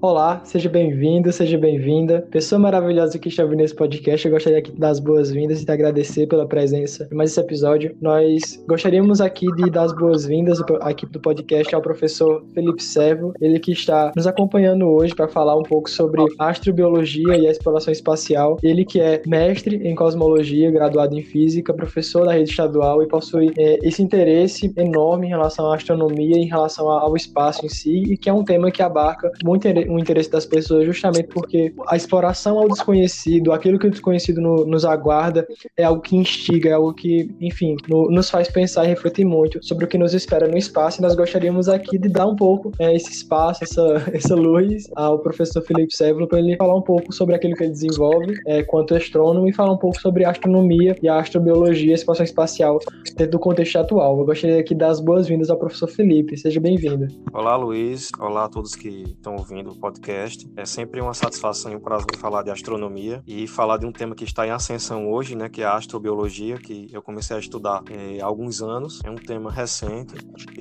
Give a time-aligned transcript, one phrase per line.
[0.00, 2.24] Olá, seja bem-vindo, seja bem-vinda.
[2.30, 5.64] Pessoa maravilhosa que está vindo nesse podcast, eu gostaria aqui de dar as boas-vindas e
[5.64, 7.96] de agradecer pela presença em mais esse episódio.
[8.00, 13.58] Nós gostaríamos aqui de dar as boas-vindas aqui do podcast ao professor Felipe Servo, ele
[13.58, 18.56] que está nos acompanhando hoje para falar um pouco sobre astrobiologia e a exploração espacial.
[18.62, 23.52] Ele que é mestre em cosmologia, graduado em física, professor da rede estadual e possui
[23.58, 28.16] é, esse interesse enorme em relação à astronomia, em relação ao espaço em si, e
[28.16, 32.58] que é um tema que abarca muito o interesse das pessoas justamente porque a exploração
[32.58, 35.46] ao desconhecido, aquilo que o desconhecido no, nos aguarda,
[35.76, 39.64] é algo que instiga, é algo que, enfim, no, nos faz pensar e refletir muito
[39.64, 41.00] sobre o que nos espera no espaço.
[41.00, 43.82] E nós gostaríamos aqui de dar um pouco é, esse espaço, essa,
[44.12, 47.72] essa luz ao professor Felipe Sévolo para ele falar um pouco sobre aquilo que ele
[47.72, 52.24] desenvolve é, quanto astrônomo e falar um pouco sobre astronomia e a astrobiologia, a exploração
[52.24, 52.78] espacial
[53.16, 54.18] dentro do contexto atual.
[54.18, 56.36] Eu gostaria aqui de dar as boas-vindas ao professor Felipe.
[56.36, 57.06] Seja bem-vindo.
[57.32, 58.10] Olá, Luiz.
[58.18, 60.48] Olá a todos que estão ouvindo podcast.
[60.56, 64.14] É sempre uma satisfação e um prazer falar de astronomia e falar de um tema
[64.14, 67.82] que está em ascensão hoje, né, que é a astrobiologia, que eu comecei a estudar
[67.90, 69.00] é, há alguns anos.
[69.04, 70.14] É um tema recente,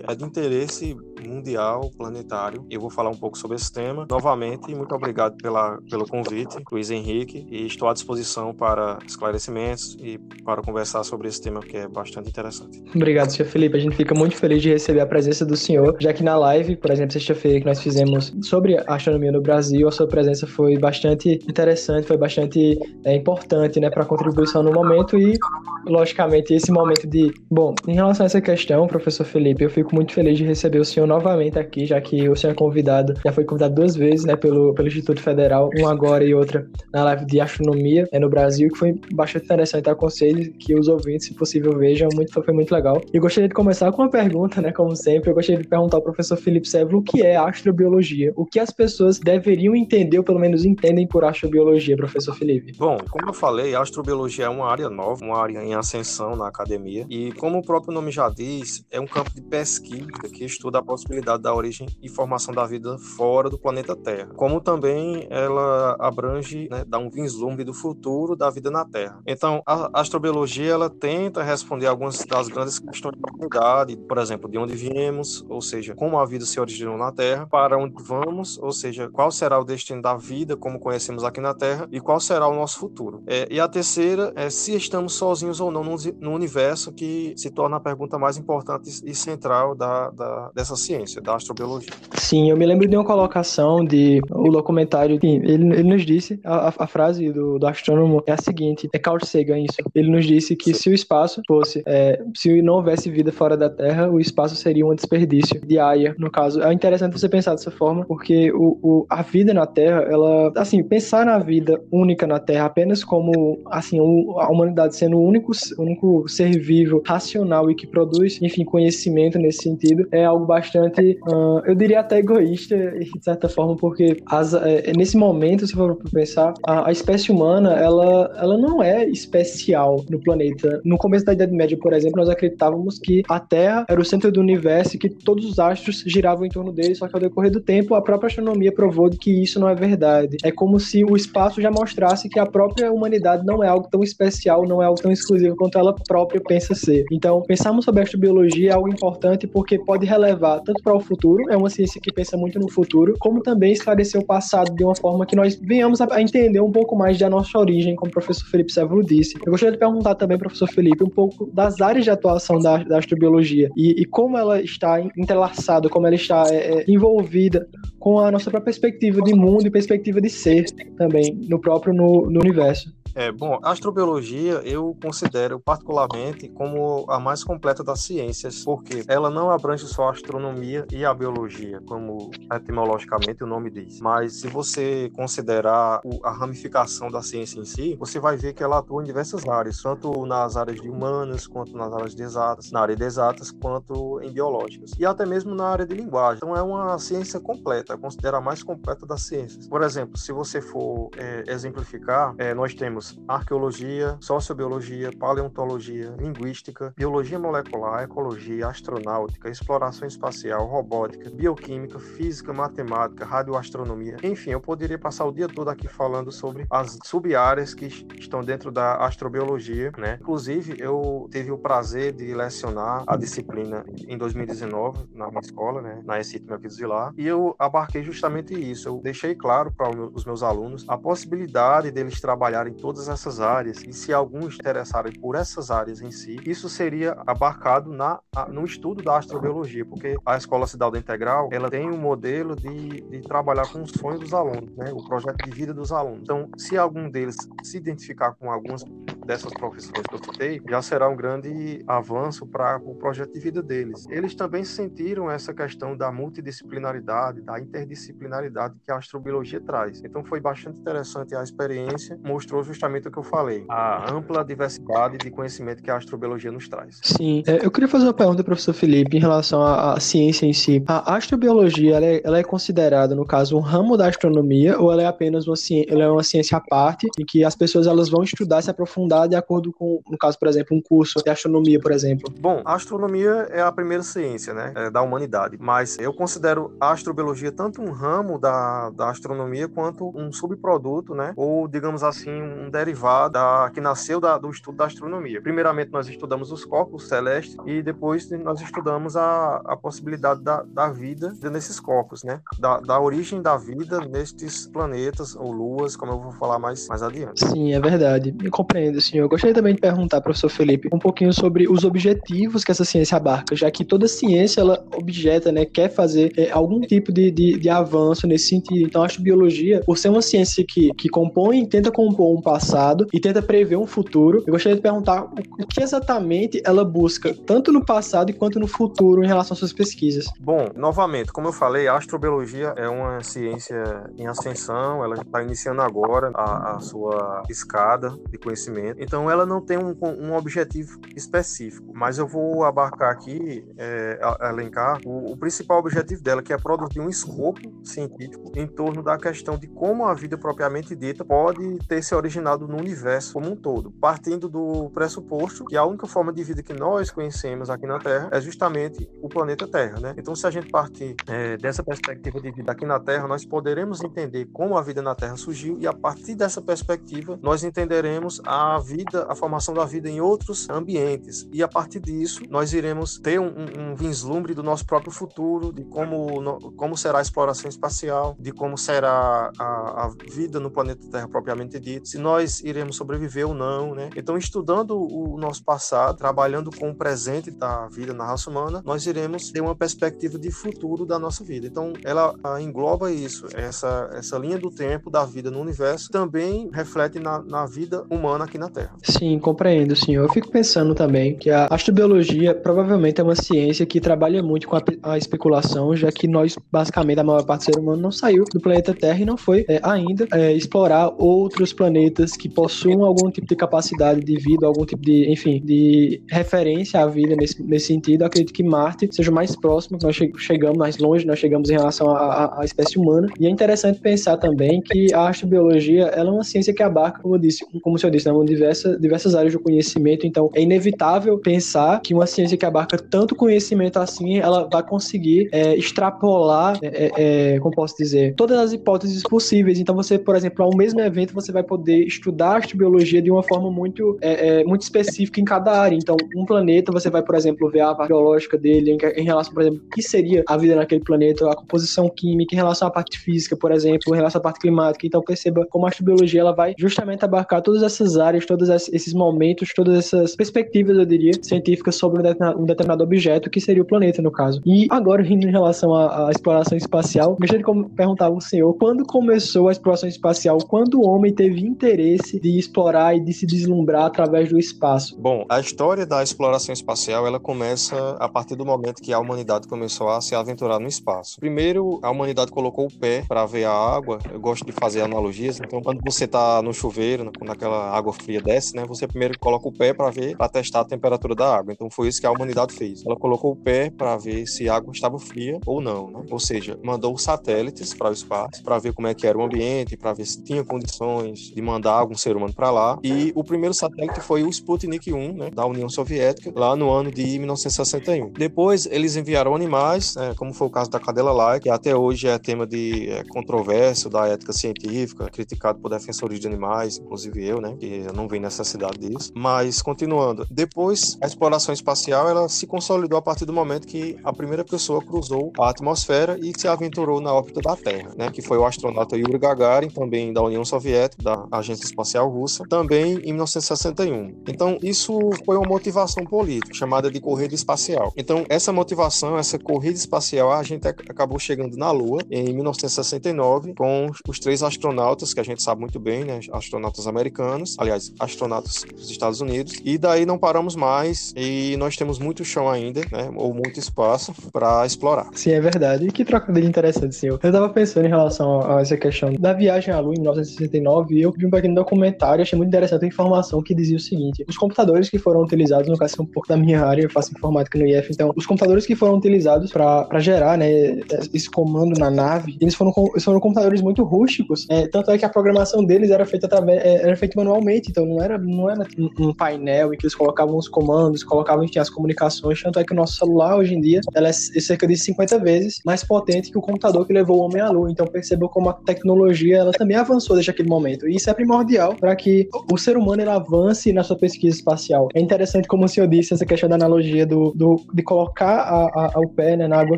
[0.07, 2.65] é de interesse mundial, planetário.
[2.69, 4.05] Eu vou falar um pouco sobre esse tema.
[4.09, 10.17] Novamente, muito obrigado pela, pelo convite, Luiz Henrique, e estou à disposição para esclarecimentos e
[10.43, 12.83] para conversar sobre esse tema que é bastante interessante.
[12.95, 13.77] Obrigado, senhor Felipe.
[13.77, 16.75] A gente fica muito feliz de receber a presença do senhor, já que na live,
[16.75, 20.77] por exemplo, sexta-feira que nós fizemos sobre a astronomia no Brasil, a sua presença foi
[20.77, 25.37] bastante interessante, foi bastante é, importante né, para a contribuição no momento e,
[25.85, 27.31] logicamente, esse momento de.
[27.49, 30.85] Bom, em relação a essa questão, professor Felipe, eu fico muito feliz de receber o
[30.85, 34.35] senhor novamente aqui, já que o senhor é convidado, já foi convidado duas vezes né,
[34.35, 38.69] pelo, pelo Instituto Federal, uma agora e outra na live de astronomia é, no Brasil,
[38.69, 39.89] que foi bastante interessante.
[39.89, 43.01] Aconselho que os ouvintes, se possível, vejam, muito, foi muito legal.
[43.13, 46.03] E gostaria de começar com uma pergunta, né, como sempre, eu gostaria de perguntar ao
[46.03, 50.39] professor Felipe Severo o que é astrobiologia, o que as pessoas deveriam entender, ou pelo
[50.39, 52.73] menos entendem por astrobiologia, professor Felipe?
[52.77, 56.47] Bom, como eu falei, a astrobiologia é uma área nova, uma área em ascensão na
[56.47, 60.79] academia, e como o próprio nome já diz, é um campo de pesquisa que estuda
[60.79, 65.95] a possibilidade da origem e formação da vida fora do planeta Terra, como também ela
[65.99, 69.21] abrange, né, dá um vislumbre do futuro da vida na Terra.
[69.25, 74.57] Então, a astrobiologia ela tenta responder algumas das grandes questões da humanidade, por exemplo, de
[74.57, 78.71] onde viemos, ou seja, como a vida se originou na Terra, para onde vamos, ou
[78.71, 82.47] seja, qual será o destino da vida como conhecemos aqui na Terra e qual será
[82.47, 83.21] o nosso futuro.
[83.27, 87.49] É, e a terceira é se estamos sozinhos ou não no, no, universo, que se
[87.49, 91.89] torna a pergunta mais importante e central da, da, dessa ciência, da astrobiologia.
[92.15, 96.73] Sim, eu me lembro de uma colocação de o documentário, ele, ele nos disse, a,
[96.77, 100.55] a frase do, do, astrônomo é a seguinte, é Carl Sagan isso, ele nos disse
[100.55, 104.55] que se o espaço fosse, é, se não houvesse vida fora da Terra, o espaço
[104.55, 106.61] seria um desperdício de Aya, no caso.
[106.61, 110.83] É interessante você pensar dessa forma, porque o, o, a vida na Terra, ela, assim,
[110.83, 116.27] pensar na vida única na Terra apenas como, assim, a humanidade sendo o único, único
[116.27, 121.75] ser vivo racional e que produz, enfim, conhecimento nesse sentido, é algo bastante, uh, eu
[121.75, 126.89] diria até egoísta, de certa forma, porque as, é, nesse momento, se for pensar, a,
[126.89, 130.81] a, espécie humana, ela, ela não é especial no planeta.
[130.83, 134.31] No começo da Idade Média, por exemplo, nós acreditávamos que a Terra era o centro
[134.31, 137.51] do universo e que todos os astros giravam em torno dele, só que ao decorrer
[137.51, 140.37] do tempo, a própria astronomia provou que isso não é verdade.
[140.43, 144.03] É como se o espaço já mostrasse que a própria humanidade não é algo tão
[144.03, 147.05] especial, não é algo tão exclusivo quanto ela própria pensa ser.
[147.11, 151.49] Então, pensarmos sobre a astrobiologia é algo importante porque pode relevar tanto para o futuro,
[151.49, 154.95] é uma ciência que pensa muito no futuro, como também esclarecer o passado de uma
[154.95, 158.45] forma que nós venhamos a entender um pouco mais da nossa origem, como o professor
[158.47, 159.35] Felipe Sévolo disse.
[159.45, 162.97] Eu gostaria de perguntar também, professor Felipe, um pouco das áreas de atuação da, da
[162.97, 167.67] astrobiologia e, e, como ela está entrelaçada, como ela está é, é envolvida
[167.99, 170.65] com a nossa própria perspectiva de mundo e perspectiva de ser
[170.97, 172.93] também no próprio no, no universo.
[173.17, 179.27] É, bom, a astrobiologia eu considero particularmente como a mais completa das ciências, porque ela
[179.27, 183.99] não abrange só a astronomia e a biologia, como etimologicamente o nome diz.
[183.99, 188.77] Mas se você considerar a ramificação da ciência em si, você vai ver que ela
[188.77, 192.81] atua em diversas áreas, tanto nas áreas de humanas, quanto nas áreas de exatas, na
[192.81, 196.37] área de exatas, quanto em biológicas, e até mesmo na área de linguagem.
[196.37, 199.67] Então é uma ciência completa, considera a mais completa das ciências.
[199.67, 206.93] Por exemplo, se você for é, exemplificar, é, nós temos temos arqueologia, sociobiologia, paleontologia, linguística,
[206.97, 214.17] biologia molecular, ecologia, astronáutica, exploração espacial, robótica, bioquímica, física, matemática, radioastronomia.
[214.23, 217.85] Enfim, eu poderia passar o dia todo aqui falando sobre as sub-áreas que
[218.17, 220.17] estão dentro da astrobiologia, né?
[220.21, 226.01] Inclusive, eu tive o prazer de lecionar a disciplina em 2019 na minha escola, né?
[226.03, 228.89] Na ECIT Melquides Vilar, e eu abarquei justamente isso.
[228.89, 233.83] Eu deixei claro para os meus alunos a possibilidade deles trabalharem em todas essas áreas
[233.87, 239.03] e se alguns interessarem por essas áreas em si, isso seria abarcado na, no estudo
[239.03, 243.83] da astrobiologia, porque a Escola Cidade Integral, ela tem um modelo de, de trabalhar com
[243.83, 244.91] os sonhos dos alunos, né?
[244.91, 246.21] O projeto de vida dos alunos.
[246.23, 248.83] Então, se algum deles se identificar com algumas
[249.27, 253.61] dessas profissões que eu citei, já será um grande avanço para o projeto de vida
[253.61, 254.07] deles.
[254.09, 260.01] Eles também sentiram essa questão da multidisciplinaridade, da interdisciplinaridade que a astrobiologia traz.
[260.03, 265.17] Então foi bastante interessante a experiência, mostrou justamente o que eu falei, a ampla diversidade
[265.17, 266.99] de conhecimento que a astrobiologia nos traz.
[267.01, 270.53] Sim, é, eu queria fazer uma pergunta, professor Felipe, em relação à, à ciência em
[270.53, 270.83] si.
[270.87, 275.03] A astrobiologia, ela é, ela é, considerada, no caso, um ramo da astronomia ou ela
[275.03, 278.09] é apenas uma ciência, ela é uma ciência à parte em que as pessoas elas
[278.09, 281.79] vão estudar, se aprofundar de acordo com, no caso, por exemplo, um curso de astronomia,
[281.79, 282.31] por exemplo?
[282.39, 286.91] Bom, a astronomia é a primeira ciência, né, é, da humanidade, mas eu considero a
[286.91, 292.66] astrobiologia tanto um ramo da, da astronomia quanto um subproduto, né, ou digamos assim, um
[292.69, 295.41] derivado da, que nasceu da, do estudo da astronomia.
[295.41, 300.89] Primeiramente, nós estudamos os corpos celestes e depois nós estudamos a, a possibilidade da, da
[300.89, 306.19] vida nesses corpos, né, da, da origem da vida nestes planetas ou luas, como eu
[306.19, 307.47] vou falar mais, mais adiante.
[307.47, 308.31] Sim, é verdade.
[308.31, 309.25] Me compreendo, senhor.
[309.25, 313.17] Eu gostaria também de perguntar, professor Felipe, um pouquinho sobre os objetivos que essa ciência
[313.17, 317.57] abarca, já que toda ciência, ela objeta, né, quer fazer é, algum tipo de, de,
[317.57, 318.87] de, avanço nesse sentido.
[318.87, 323.19] Então, acho biologia, por ser uma ciência que, que compõe, tenta compor um passado e
[323.19, 327.85] tenta prever um futuro, eu gostaria de perguntar o que exatamente ela busca, tanto no
[327.85, 330.25] passado quanto no futuro, em relação às suas pesquisas.
[330.39, 335.81] Bom, novamente, como eu falei, a astrobiologia é uma ciência em ascensão, ela está iniciando
[335.81, 339.01] agora a, a sua escada de conhecimento.
[339.01, 344.19] Então, ela não tem um, um objetivo específico, mas eu vou abarcar aqui, é,
[344.49, 349.17] elencar o, o, principal objetivo dela, que é produzir um escopo científico em torno da
[349.17, 353.55] questão de como a vida propriamente dita pode ter se originado no universo como um
[353.55, 357.99] todo, partindo do pressuposto que a única forma de vida que nós conhecemos aqui na
[357.99, 360.13] Terra é justamente o planeta Terra, né?
[360.17, 364.03] Então, se a gente partir é, dessa perspectiva de vida aqui na Terra, nós poderemos
[364.03, 368.79] entender como a vida na Terra surgiu e a partir dessa perspectiva nós entenderemos a
[368.79, 373.39] vida, a formação da vida em outros ambientes e a partir disso nós iremos ter
[373.39, 378.51] um, um vislumbre do nosso próprio futuro, de como, como será a exploração espacial, de
[378.51, 383.53] como será a, a vida no planeta Terra propriamente dito, se nós iremos sobreviver ou
[383.53, 384.09] não, né?
[384.15, 389.05] Então, estudando o nosso passado, trabalhando com o presente da vida na raça humana, nós
[389.05, 391.67] iremos ter uma perspectiva de futuro da nossa vida.
[391.67, 397.19] Então, ela engloba isso, essa, essa linha do tempo da vida no universo também reflete
[397.19, 398.95] na, na vida humana aqui na Terra.
[399.03, 400.23] Sim, compreendo, senhor.
[400.23, 404.75] Eu fico pensando também que a astrobiologia provavelmente é uma ciência que trabalha muito com
[404.75, 408.43] a, a especulação, já que nós, basicamente, a maior parte do ser humano não saiu
[408.45, 413.29] do planeta Terra e não foi é, ainda é, explorar outros planetas que possuam algum
[413.29, 417.87] tipo de capacidade de vida, algum tipo de, enfim, de referência à vida nesse, nesse
[417.87, 418.21] sentido.
[418.21, 422.09] Eu acredito que Marte seja mais próximo, nós chegamos mais longe, nós chegamos em relação
[422.09, 423.27] à, espécie humana.
[423.39, 427.35] E é interessante pensar também que a astrobiologia ela é uma ciência que abarca, como
[427.35, 430.25] eu disse, como o senhor disse, né, diversas, diversas áreas do conhecimento.
[430.25, 435.49] Então, é inevitável pensar que uma ciência que abarca tanto conhecimento assim, ela vai conseguir
[435.51, 439.79] é, extrapolar, é, é, é como posso dizer, todas as hipóteses possíveis.
[439.79, 443.71] Então, você, por exemplo, ao mesmo evento, você vai poder estudar astrobiologia de uma forma
[443.71, 445.95] muito, é, é, muito específica em cada área.
[445.95, 449.53] Então, um planeta, você vai, por exemplo, ver a parte biológica dele em, em relação,
[449.53, 452.91] por exemplo, o que seria a vida naquele planeta, a composição química, em relação à
[452.91, 455.05] parte física, por exemplo, em relação à parte climática.
[455.05, 459.69] Então, perceba como a astrobiologia ela vai justamente abarcar todas essas áreas, todos esses momentos,
[459.75, 462.21] todas essas perspectivas, eu diria, científicas sobre
[462.57, 464.61] um determinado objeto, que seria o planeta, no caso.
[464.65, 469.05] E agora, indo em relação à, à exploração espacial, gostaria de perguntar ao senhor, quando
[469.05, 470.57] começou a exploração espacial?
[470.59, 475.17] Quando o homem teve interesse de explorar e de se deslumbrar através do espaço?
[475.19, 479.67] Bom, a história da exploração espacial, ela começa a partir do momento que a humanidade
[479.67, 481.39] começou a se aventurar no espaço.
[481.39, 484.19] Primeiro, a humanidade colocou o pé para ver a água.
[484.31, 485.59] Eu gosto de fazer analogias.
[485.59, 489.67] Então, quando você está no chuveiro, quando aquela água fria desce, né, você primeiro coloca
[489.67, 491.73] o pé para ver, para testar a temperatura da água.
[491.73, 493.03] Então, foi isso que a humanidade fez.
[493.05, 496.25] Ela colocou o pé para ver se a água estava fria ou não, né?
[496.29, 499.97] Ou seja, mandou satélites para o espaço para ver como é que era o ambiente,
[499.97, 502.99] para ver se tinha condições de mandar mandar algum ser humano para lá.
[503.01, 507.11] E o primeiro satélite foi o Sputnik 1, né, da União Soviética, lá no ano
[507.11, 508.31] de 1961.
[508.31, 512.27] Depois eles enviaram animais, né, como foi o caso da cadela laika, que até hoje
[512.27, 517.61] é tema de é, controvérsia da ética científica, criticado por defensores de animais, inclusive eu,
[517.61, 519.31] né, que não vi necessidade disso.
[519.35, 524.33] Mas continuando, depois a exploração espacial ela se consolidou a partir do momento que a
[524.33, 528.57] primeira pessoa cruzou a atmosfera e se aventurou na órbita da Terra, né, que foi
[528.57, 534.43] o astronauta Yuri Gagarin, também da União Soviética, da Agência Espacial Russa, também em 1961.
[534.47, 538.11] Então, isso foi uma motivação política, chamada de corrida espacial.
[538.15, 544.07] Então, essa motivação, essa corrida espacial, a gente acabou chegando na Lua em 1969 com
[544.27, 549.09] os três astronautas, que a gente sabe muito bem, né, astronautas americanos, aliás, astronautas dos
[549.09, 553.53] Estados Unidos, e daí não paramos mais e nós temos muito chão ainda, né, ou
[553.53, 555.29] muito espaço para explorar.
[555.33, 556.07] Sim, é verdade.
[556.07, 557.39] E que trocadilho interessante, senhor.
[557.41, 561.21] Eu estava pensando em relação a essa questão da viagem à Lua em 1969 e
[561.21, 564.57] eu vi um pequeno documentário, achei muito interessante a informação que dizia o seguinte: os
[564.57, 567.77] computadores que foram utilizados, no caso é um pouco da minha área, eu faço informática
[567.77, 570.99] no IF, então os computadores que foram utilizados para gerar, né,
[571.33, 575.25] esse comando na nave, eles foram, eles foram computadores muito rústicos, é, tanto é que
[575.25, 578.85] a programação deles era feita através, é, era feita manualmente, então não era, não era
[579.19, 582.93] um painel em que eles colocavam os comandos, colocavam enfim, as comunicações, tanto é que
[582.93, 586.57] o nosso celular hoje em dia ela é cerca de 50 vezes mais potente que
[586.57, 587.91] o computador que levou o homem à lua.
[587.91, 591.07] Então percebeu como a tecnologia ela também avançou desde aquele momento.
[591.07, 591.56] E isso é primordial
[591.99, 595.09] para que o ser humano ele avance na sua pesquisa espacial.
[595.13, 599.11] É interessante, como o senhor disse, essa questão da analogia do, do de colocar a,
[599.15, 599.97] a, o pé né, na água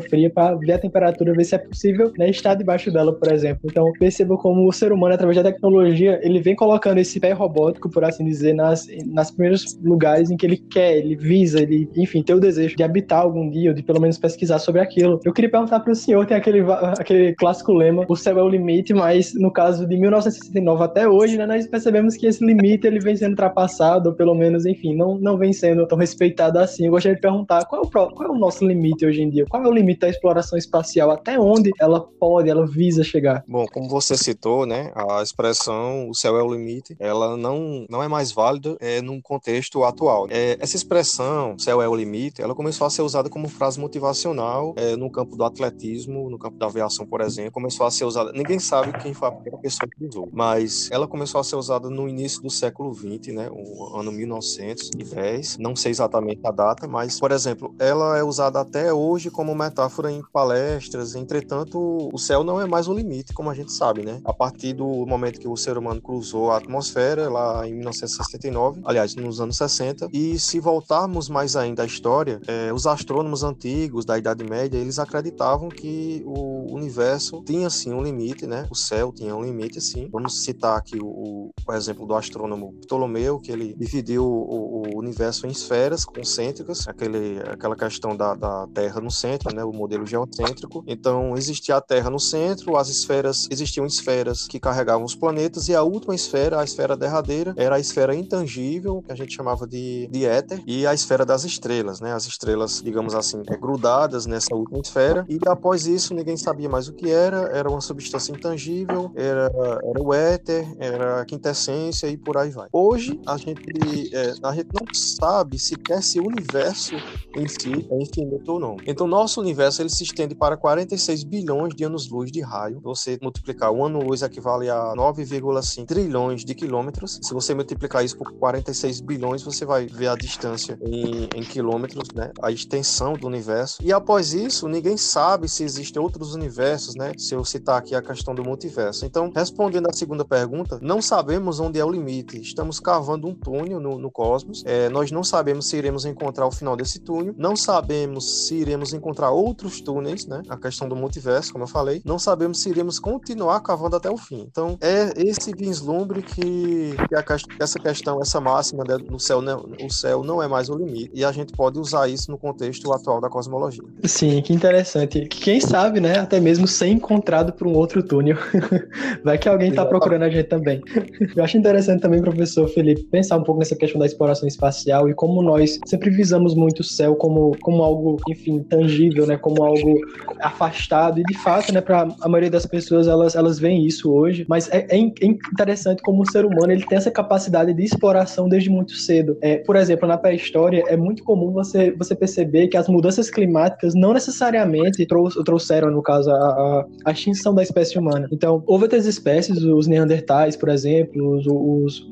[0.00, 3.62] fria para ver a temperatura, ver se é possível né, estar debaixo dela, por exemplo.
[3.64, 7.90] Então perceba como o ser humano, através da tecnologia, ele vem colocando esse pé robótico,
[7.90, 12.22] por assim dizer, nas, nas primeiros lugares em que ele quer, ele visa, ele, enfim,
[12.22, 15.20] tem o desejo de habitar algum dia, ou de pelo menos pesquisar sobre aquilo.
[15.24, 16.60] Eu queria perguntar para o senhor, tem aquele,
[16.98, 21.36] aquele clássico lema, o céu é o limite, mas no caso de 1969 até hoje,
[21.36, 25.18] né, nós percebemos que esse limite ele vem sendo ultrapassado, ou pelo menos, enfim, não,
[25.18, 26.86] não vem sendo tão respeitado assim.
[26.86, 29.44] Eu gostaria de perguntar qual é, o, qual é o nosso limite hoje em dia?
[29.48, 31.10] Qual é o limite da exploração espacial?
[31.10, 33.42] Até onde ela pode, ela visa chegar?
[33.48, 38.02] Bom, como você citou, né, a expressão o céu é o limite, ela não, não
[38.02, 40.28] é mais válida é, num contexto atual.
[40.30, 44.72] É, essa expressão, céu é o limite, ela começou a ser usada como frase motivacional
[44.76, 47.50] é, no campo do atletismo, no campo da aviação, por exemplo.
[47.50, 51.08] Começou a ser usada, ninguém sabe quem foi a primeira pessoa que usou, mas ela
[51.08, 55.58] começou a ser usada no início do século XX, né, o ano 1910.
[55.58, 60.10] Não sei exatamente a data, mas, por exemplo, ela é usada até hoje como metáfora
[60.10, 61.14] em palestras.
[61.14, 64.20] Entretanto, o céu não é mais o limite, como a gente sabe, né?
[64.24, 69.14] A partir do momento que o ser humano cruzou a atmosfera, lá em 1969, aliás,
[69.14, 74.18] nos anos 60, e se voltarmos mais ainda à história, é, os astrônomos antigos da
[74.18, 78.66] Idade Média, eles acreditavam que o universo tinha, sim, um limite, né?
[78.70, 80.08] O céu tinha um limite, sim.
[80.12, 85.46] Vamos citar aqui o, o exemplo do astrônomo Ptolomeu, que ele dividiu o, o universo
[85.46, 89.64] em esferas concêntricas, aquele, aquela questão da, da Terra no centro, né?
[89.64, 90.84] O modelo geocêntrico.
[90.86, 95.74] Então, existia a Terra no centro, as esferas, existiam esferas que carregavam os planetas, e
[95.74, 100.08] a última esfera, a esfera derradeira, era a esfera intangível, que a gente chamava de,
[100.10, 102.12] de éter, e a esfera das estrelas, né?
[102.12, 106.88] As estrelas, digamos assim, é, grudadas nessa última esfera, e após isso ninguém sabia mais
[106.88, 109.50] o que era, era uma substância intangível, era,
[109.84, 112.68] era o éter, era a quintessência e por aí vai.
[112.72, 116.94] Hoje, a gente, é, a gente não sabe sequer se o universo
[117.36, 118.76] em si é infinito ou não.
[118.86, 122.80] Então, nosso universo ele se estende para 46 bilhões de anos-luz de raio.
[122.82, 127.18] Você multiplicar um ano-luz equivale a 9,5 trilhões de quilômetros.
[127.22, 132.08] Se você multiplicar isso por 46 bilhões, você vai ver a distância em, em quilômetros,
[132.14, 132.32] né?
[132.42, 133.78] A extensão do universo.
[133.82, 137.12] E após isso, ninguém sabe se existem outros universos, né?
[137.16, 139.04] Se eu citar aqui a questão do multiverso.
[139.04, 142.40] Então, respondendo à segunda pergunta, não sabemos onde é o limite.
[142.40, 144.62] Estamos cavando um túnel no, no cosmos.
[144.66, 147.34] É, nós não sabemos se iremos encontrar o final desse túnel.
[147.36, 150.42] Não sabemos se iremos encontrar outros túneis, né?
[150.48, 152.02] A questão do multiverso, como eu falei.
[152.04, 154.46] Não sabemos se iremos continuar cavando até o fim.
[154.50, 157.24] Então, é esse vislumbre que, que a,
[157.60, 161.10] essa questão, essa máxima né, no céu, não, o céu não é mais o limite.
[161.14, 163.82] E a gente pode usar isso no contexto atual da cosmologia.
[164.04, 165.26] Sim, que interessante.
[165.26, 166.18] Quem sabe, né?
[166.18, 168.36] Até mesmo ser encontrado por um outro túnel.
[169.24, 170.80] Vai que alguém está procurando a gente também.
[171.36, 175.14] Eu acho interessante também, professor Felipe, pensar um pouco nessa questão da exploração espacial e
[175.14, 179.36] como nós sempre visamos muito o céu como, como algo, enfim, tangível, né?
[179.36, 180.00] Como algo
[180.40, 181.20] afastado.
[181.20, 184.44] E de fato, né, para a maioria das pessoas, elas, elas veem isso hoje.
[184.48, 188.70] Mas é, é, interessante como o ser humano ele tem essa capacidade de exploração desde
[188.70, 189.36] muito cedo.
[189.40, 193.94] É, por exemplo, na pré-história, é muito comum você, você perceber que as mudanças climáticas
[193.94, 195.06] não necessariamente
[195.44, 198.28] trouxeram, no caso, a, a extinção da espécie humana.
[198.32, 202.06] Então, houve outras espécies, os neandertais, por exemplo, exemplo, os, os,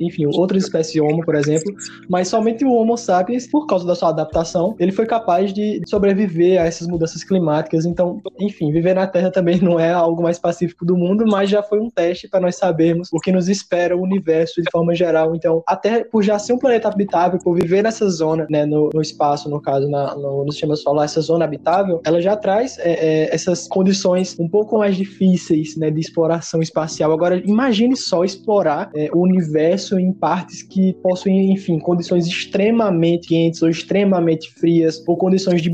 [0.00, 1.74] enfim, outras espécies de Homo, por exemplo,
[2.08, 6.60] mas somente o Homo sapiens, por causa da sua adaptação, ele foi capaz de sobreviver
[6.60, 7.84] a essas mudanças climáticas.
[7.84, 11.62] Então, enfim, viver na Terra também não é algo mais pacífico do mundo, mas já
[11.62, 15.34] foi um teste para nós sabermos o que nos espera o universo de forma geral.
[15.34, 19.00] Então, até por já ser um planeta habitável, por viver nessa zona, né, no, no
[19.00, 22.92] espaço, no caso, na, no, no sistema solar, essa zona habitável, ela já traz é,
[22.92, 27.12] é, essas condições um pouco mais difíceis, né, de exploração espacial.
[27.12, 33.62] Agora, imagine só explorar é, o universo em partes que possuem, enfim, condições extremamente quentes
[33.62, 35.70] ou extremamente frias, ou condições de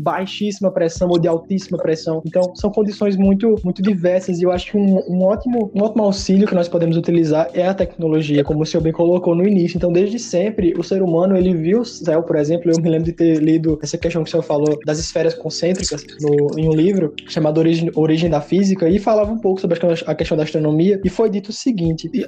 [0.00, 2.22] baixíssima pressão ou de altíssima pressão.
[2.24, 6.04] Então, são condições muito, muito diversas e eu acho que um, um, ótimo, um ótimo
[6.04, 9.76] auxílio que nós podemos utilizar é a tecnologia, como o senhor bem colocou no início.
[9.76, 13.06] Então, desde sempre, o ser humano, ele viu o céu, por exemplo, eu me lembro
[13.06, 16.72] de ter lido essa questão que o senhor falou das esferas concêntricas no, em um
[16.72, 21.00] livro chamado Origem, Origem da Física e falava um pouco sobre a questão da astronomia
[21.04, 21.79] e foi dito o seguinte,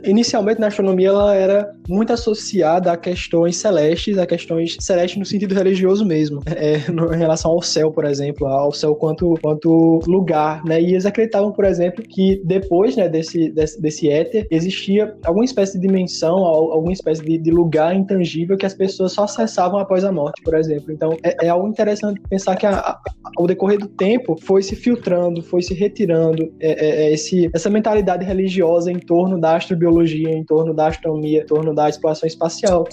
[0.04, 5.54] inicialmente na astronomia ela era muito associada a questões celestes, a questões celestes no sentido
[5.54, 10.64] religioso mesmo, é, no, em relação ao céu, por exemplo, ao céu quanto, quanto lugar,
[10.64, 10.80] né?
[10.80, 15.78] E eles acreditavam, por exemplo, que depois né, desse, desse, desse éter existia alguma espécie
[15.78, 20.12] de dimensão, alguma espécie de, de, lugar intangível que as pessoas só acessavam após a
[20.12, 20.92] morte, por exemplo.
[20.92, 23.00] Então é, é algo interessante pensar que a, a,
[23.36, 27.68] ao decorrer do tempo foi se filtrando, foi se retirando é, é, é esse, essa
[27.68, 32.86] mentalidade religiosa em torno da astrobiologia, em torno da astronomia, em torno da exploração espacial.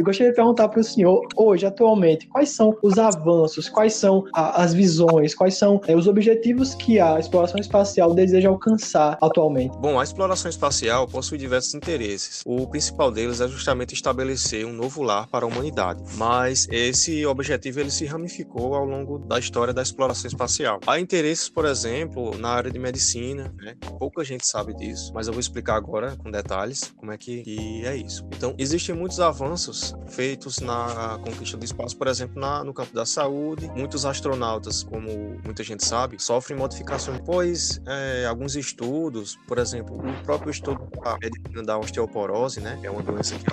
[0.00, 4.24] E gostaria de perguntar para o senhor, hoje, atualmente, quais são os avanços, quais são
[4.32, 9.76] a, as visões, quais são é, os objetivos que a exploração espacial deseja alcançar atualmente?
[9.76, 12.40] Bom, a exploração espacial possui diversos interesses.
[12.46, 16.02] O principal deles é justamente estabelecer um novo lar para a humanidade.
[16.14, 20.80] Mas esse objetivo ele se ramificou ao longo da história da exploração espacial.
[20.86, 23.76] Há interesses, por exemplo, na área de medicina, né?
[23.98, 27.84] pouca gente sabe disso, mas eu vou explicar agora com detalhes como é que, que
[27.84, 28.26] é isso.
[28.34, 33.06] Então, existem muitos avanços feitos na conquista do espaço, por exemplo, na, no campo da
[33.06, 33.70] saúde.
[33.76, 40.22] Muitos astronautas, como muita gente sabe, sofrem modificações, pois é, alguns estudos, por exemplo, o
[40.24, 43.50] próprio estudo da, da osteoporose, né, é uma doença que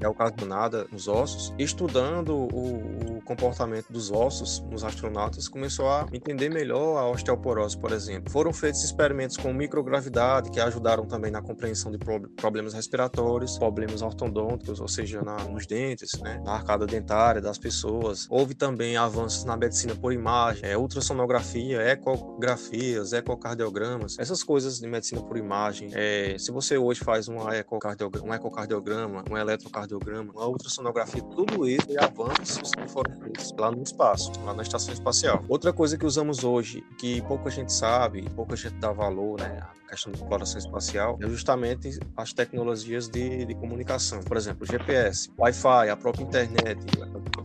[0.00, 5.48] é o caso do nada nos ossos, estudando o, o, comportamento dos ossos nos astronautas,
[5.48, 8.32] começou a entender melhor a osteoporose, por exemplo.
[8.32, 11.98] Foram feitos experimentos com microgravidade que ajudaram também na compreensão de
[12.36, 18.26] problemas respiratórios, problemas ortodônticos, ou seja, na, nos dentes, né, na arcada dentária das pessoas.
[18.30, 25.20] Houve também avanços na medicina por imagem, é, ultrassonografia, ecografias, ecocardiogramas, essas coisas de medicina
[25.20, 25.90] por imagem.
[25.92, 31.68] É, se você hoje faz uma ecocardiograma, um ecocardiograma, um eletrocardiograma, cardiograma, uma ultrassonografia, tudo
[31.68, 33.15] isso é avanços que foram
[33.58, 35.44] lá no espaço, lá na estação espacial.
[35.48, 39.90] Outra coisa que usamos hoje, que pouca gente sabe, pouca gente dá valor, né, a
[39.90, 44.20] questão da exploração espacial, é justamente as tecnologias de, de comunicação.
[44.20, 46.78] Por exemplo, GPS, Wi-Fi, a própria internet,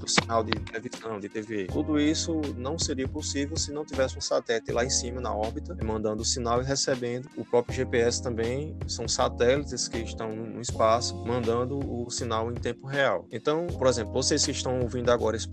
[0.04, 1.68] o sinal de televisão, de TV.
[1.68, 5.78] Tudo isso não seria possível se não tivesse um satélite lá em cima, na órbita,
[5.84, 7.30] mandando o sinal e recebendo.
[7.38, 12.88] O próprio GPS também são satélites que estão no espaço, mandando o sinal em tempo
[12.88, 13.28] real.
[13.32, 15.48] Então, por exemplo, vocês que estão ouvindo agora esse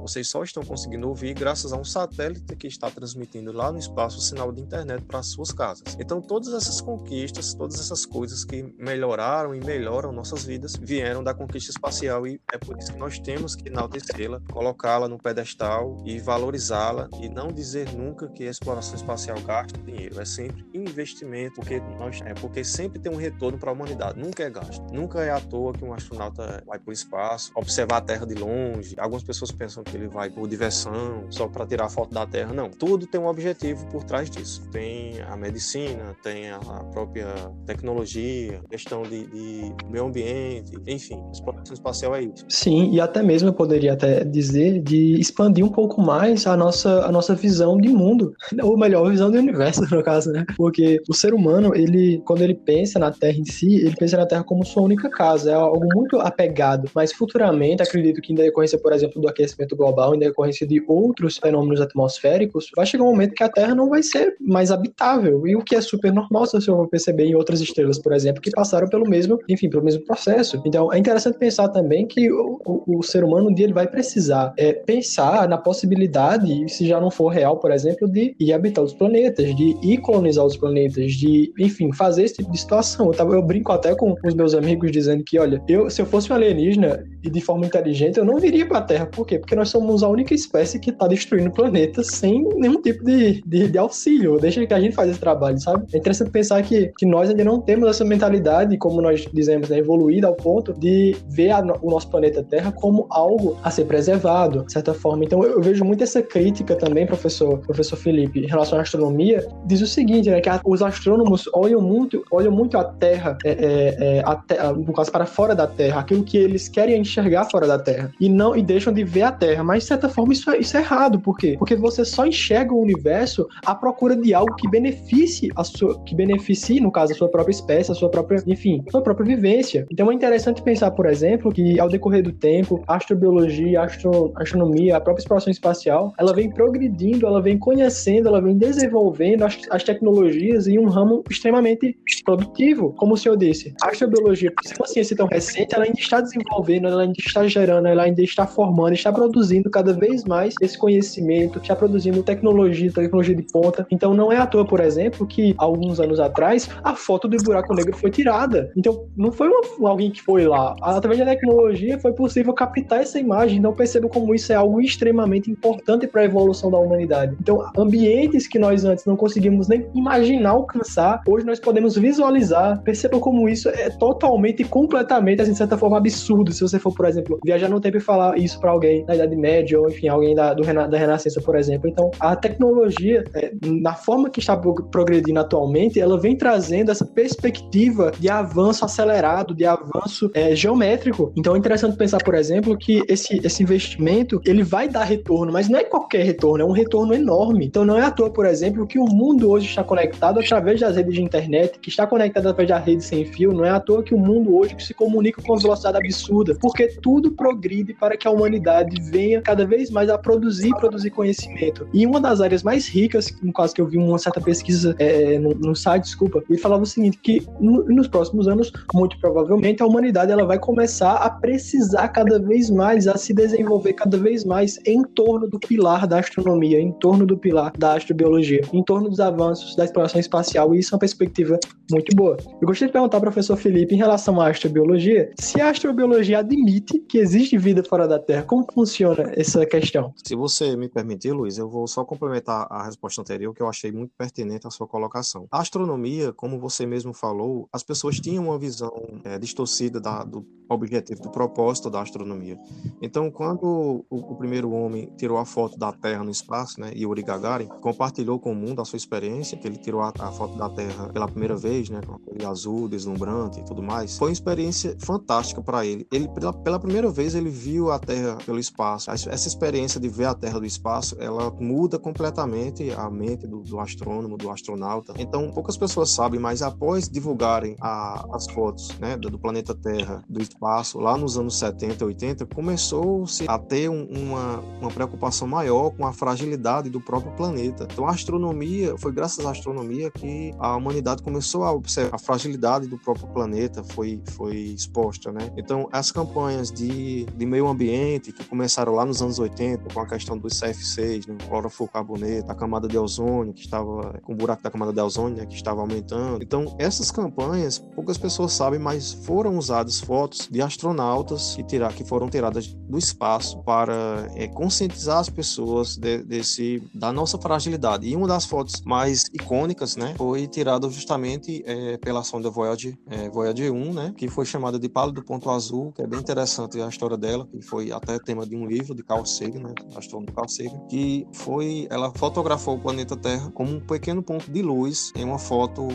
[0.00, 4.18] vocês só estão conseguindo ouvir graças a um satélite que está transmitindo lá no espaço
[4.18, 5.96] o sinal de internet para as suas casas.
[5.98, 11.34] Então, todas essas conquistas, todas essas coisas que melhoraram e melhoram nossas vidas vieram da
[11.34, 16.18] conquista espacial e é por isso que nós temos que enaltecê-la, colocá-la no pedestal e
[16.18, 21.80] valorizá-la e não dizer nunca que a exploração espacial gasta dinheiro, é sempre investimento, porque
[21.98, 24.82] nós é porque sempre tem um retorno para a humanidade, nunca é gasto.
[24.92, 28.34] Nunca é à toa que um astronauta vai para o espaço, observar a Terra de
[28.34, 28.94] longe.
[28.98, 32.52] Algumas pessoas pensam que ele vai por diversão, só para tirar foto da Terra.
[32.52, 34.62] Não, tudo tem um objetivo por trás disso.
[34.70, 36.58] Tem a medicina, tem a
[36.92, 37.26] própria
[37.66, 42.44] tecnologia, questão de, de meio ambiente, enfim, exploração espacial é isso.
[42.48, 47.04] Sim, e até mesmo eu poderia até dizer de expandir um pouco mais a nossa,
[47.06, 50.44] a nossa visão de mundo, ou melhor, a visão do universo, no caso, né?
[50.56, 54.26] Porque o ser humano, ele, quando ele pensa na Terra em si, ele pensa na
[54.26, 58.78] Terra como sua única casa, é algo muito apegado, mas futuramente acredito que em decorrência,
[58.78, 63.34] por exemplo, do aquecimento global em decorrência de outros fenômenos atmosféricos, vai chegar um momento
[63.34, 65.46] que a Terra não vai ser mais habitável.
[65.46, 68.40] E o que é super normal, se você for perceber em outras estrelas, por exemplo,
[68.40, 70.62] que passaram pelo mesmo, enfim, pelo mesmo processo.
[70.64, 73.86] Então, é interessante pensar também que o, o, o ser humano um dia ele vai
[73.86, 78.84] precisar é, pensar na possibilidade, se já não for real, por exemplo, de ir habitar
[78.84, 83.10] os planetas, de ir colonizar os planetas, de, enfim, fazer esse tipo de situação.
[83.12, 86.32] Eu, eu brinco até com os meus amigos dizendo que, olha, eu, se eu fosse
[86.32, 89.06] um alienígena e de forma inteligente, eu não viria para a Terra.
[89.14, 89.38] Por quê?
[89.38, 93.42] Porque nós somos a única espécie que está destruindo o planeta sem nenhum tipo de,
[93.46, 94.38] de, de, auxílio.
[94.38, 95.84] Deixa que a gente faz esse trabalho, sabe?
[95.92, 99.78] É interessante pensar que, que nós ainda não temos essa mentalidade, como nós dizemos, né,
[99.78, 104.64] evoluída ao ponto de ver a, o nosso planeta Terra como algo a ser preservado,
[104.64, 105.24] de certa forma.
[105.24, 109.46] Então, eu, eu vejo muito essa crítica também, professor, professor Felipe, em relação à astronomia,
[109.66, 113.50] diz o seguinte, né, que a, os astrônomos olham muito, olham muito a Terra, é,
[113.50, 117.66] é, é, a no caso, para fora da Terra, aquilo que eles querem enxergar fora
[117.66, 119.62] da Terra, e não e deixam de ver a Terra.
[119.62, 121.20] Mas, de certa forma, isso é, isso é errado.
[121.20, 121.56] Por quê?
[121.58, 126.14] Porque você só enxerga o universo à procura de algo que beneficie a sua, que
[126.14, 129.86] beneficie, no caso, a sua própria espécie, a sua própria, enfim, a sua própria vivência.
[129.90, 134.32] Então é interessante pensar, por exemplo, que ao decorrer do tempo, a astrobiologia, a astro,
[134.36, 139.58] astronomia, a própria exploração espacial, ela vem progredindo, ela vem conhecendo, ela vem desenvolvendo as,
[139.70, 143.74] as tecnologias em um ramo extremamente produtivo, como o senhor disse.
[143.82, 147.46] A astrobiologia, por ser uma ciência tão recente, ela ainda está desenvolvendo, ela ainda está
[147.46, 152.92] gerando, ela ainda está formando, está produzindo cada vez mais esse conhecimento, está produzindo tecnologia,
[152.92, 153.86] tecnologia de ponta.
[153.90, 157.74] Então não é à toa, por exemplo, que alguns anos atrás a foto do buraco
[157.74, 158.72] negro foi tirada.
[158.76, 160.74] Então não foi uma, alguém que foi lá.
[160.80, 163.58] Através da tecnologia foi possível captar essa imagem.
[163.58, 167.36] Então perceba como isso é algo extremamente importante para a evolução da humanidade.
[167.40, 172.80] Então ambientes que nós antes não conseguimos nem imaginar alcançar, hoje nós podemos visualizar.
[172.82, 176.52] Perceba como isso é totalmente e completamente, assim, de certa forma, absurdo.
[176.52, 179.36] Se você for, por exemplo, viajar no tempo e falar isso para alguém da Idade
[179.36, 181.88] Média ou, enfim, alguém da, do, da Renascença, por exemplo.
[181.88, 188.12] Então, a tecnologia, é, na forma que está progredindo atualmente, ela vem trazendo essa perspectiva
[188.18, 191.32] de avanço acelerado, de avanço é, geométrico.
[191.36, 195.68] Então, é interessante pensar, por exemplo, que esse, esse investimento ele vai dar retorno, mas
[195.68, 197.66] não é qualquer retorno, é um retorno enorme.
[197.66, 200.96] Então, não é à toa, por exemplo, que o mundo hoje está conectado através das
[200.96, 203.52] redes de internet, que está conectado através da rede sem fio.
[203.52, 206.88] Não é à toa que o mundo hoje se comunica com uma velocidade absurda, porque
[207.00, 208.73] tudo progride para que a humanidade
[209.10, 211.86] venha cada vez mais a produzir produzir conhecimento.
[211.92, 215.38] E uma das áreas mais ricas, no caso que eu vi uma certa pesquisa é,
[215.38, 219.82] no, no, site, desculpa, ele falava o seguinte, que no, nos próximos anos, muito provavelmente,
[219.82, 224.44] a humanidade ela vai começar a precisar cada vez mais, a se desenvolver cada vez
[224.44, 229.08] mais em torno do pilar da astronomia, em torno do pilar da astrobiologia, em torno
[229.08, 231.58] dos avanços da exploração espacial, e isso é uma perspectiva
[231.90, 232.36] muito boa.
[232.60, 236.98] Eu gostaria de perguntar ao professor Felipe, em relação à astrobiologia, se a astrobiologia admite
[237.08, 240.12] que existe vida fora da Terra, como funciona essa questão?
[240.24, 243.90] Se você me permitir, Luiz, eu vou só complementar a resposta anterior, que eu achei
[243.90, 245.46] muito pertinente a sua colocação.
[245.50, 248.92] A astronomia, como você mesmo falou, as pessoas tinham uma visão
[249.24, 252.58] é, distorcida da, do objetivo, do propósito da astronomia.
[253.00, 257.22] Então, quando o, o, primeiro homem tirou a foto da Terra no espaço, né, Yuri
[257.22, 260.68] Gagarin, compartilhou com o mundo a sua experiência, que ele tirou a, a foto da
[260.70, 264.96] Terra pela primeira vez, né, com aquele azul deslumbrante e tudo mais, foi uma experiência
[264.98, 266.06] fantástica para ele.
[266.12, 269.10] Ele pela, pela, primeira vez ele viu a Terra pelo espaço.
[269.10, 273.80] Essa experiência de ver a Terra do espaço, ela muda completamente a mente do, do
[273.80, 275.14] astrônomo, do astronauta.
[275.18, 280.40] Então, poucas pessoas sabem, mas após divulgarem a, as fotos, né, do, planeta Terra, do
[280.54, 286.06] espaço, lá nos anos 70, 80, começou-se a ter um, uma, uma preocupação maior com
[286.06, 287.86] a fragilidade do próprio planeta.
[287.90, 292.86] Então, a astronomia, foi graças à astronomia que a humanidade começou a observar a fragilidade
[292.86, 295.50] do próprio planeta, foi, foi exposta, né?
[295.56, 300.06] Então, as campanhas de, de meio ambiente que começaram lá nos anos 80 com a
[300.06, 304.70] questão dos CF6, né, clorofluorcarboneto, a camada de ozônio que estava com o buraco da
[304.70, 306.42] camada de ozônio, né, que estava aumentando.
[306.42, 311.64] Então, essas campanhas, poucas pessoas sabem, mas foram usadas fotos de astronautas que,
[311.96, 318.06] que foram tiradas do espaço para é, conscientizar as pessoas de, desse da nossa fragilidade.
[318.06, 323.28] E uma das fotos mais icônicas, né, foi tirada justamente é, pela sonda Voyager, é,
[323.28, 326.88] Voyager 1, né, que foi chamada de Pálido Ponto Azul, que é bem interessante a
[326.88, 330.48] história dela, que foi até tema de um livro de Carl Sagan, né, astrônomo Carl
[330.48, 335.24] Sagan, que foi, ela fotografou o planeta Terra como um pequeno ponto de luz em
[335.24, 335.88] uma foto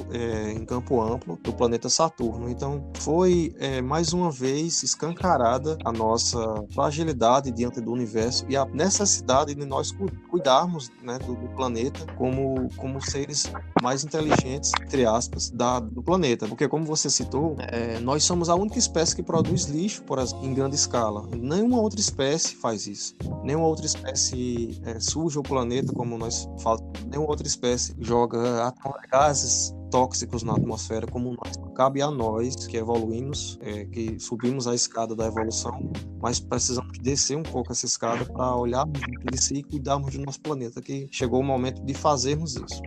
[0.53, 2.49] em campo amplo do planeta Saturno.
[2.49, 6.39] Então, foi mais uma vez escancarada a nossa
[6.73, 9.93] fragilidade diante do universo e a necessidade de nós
[10.29, 16.47] cuidarmos né, do, do, planeta como, como seres mais inteligentes, entre aspas, da, do planeta.
[16.47, 20.53] Porque, como você citou, é, nós somos a única espécie que produz lixo, por em
[20.53, 21.27] grande escala.
[21.35, 23.15] Nenhuma outra espécie faz isso.
[23.43, 26.89] Nenhuma outra espécie é, suja o planeta, como nós falamos.
[27.09, 28.73] Nenhuma outra espécie joga
[29.11, 31.53] gases tóxicos na atmosfera como nós.
[31.75, 37.37] Cabe a nós que evoluímos, é, que subimos a escada da evolução, mas precisamos descer
[37.37, 41.39] um pouco essa escada para olharmos de si e cuidarmos do nosso planeta, que chegou
[41.39, 42.81] o momento de fazermos isso.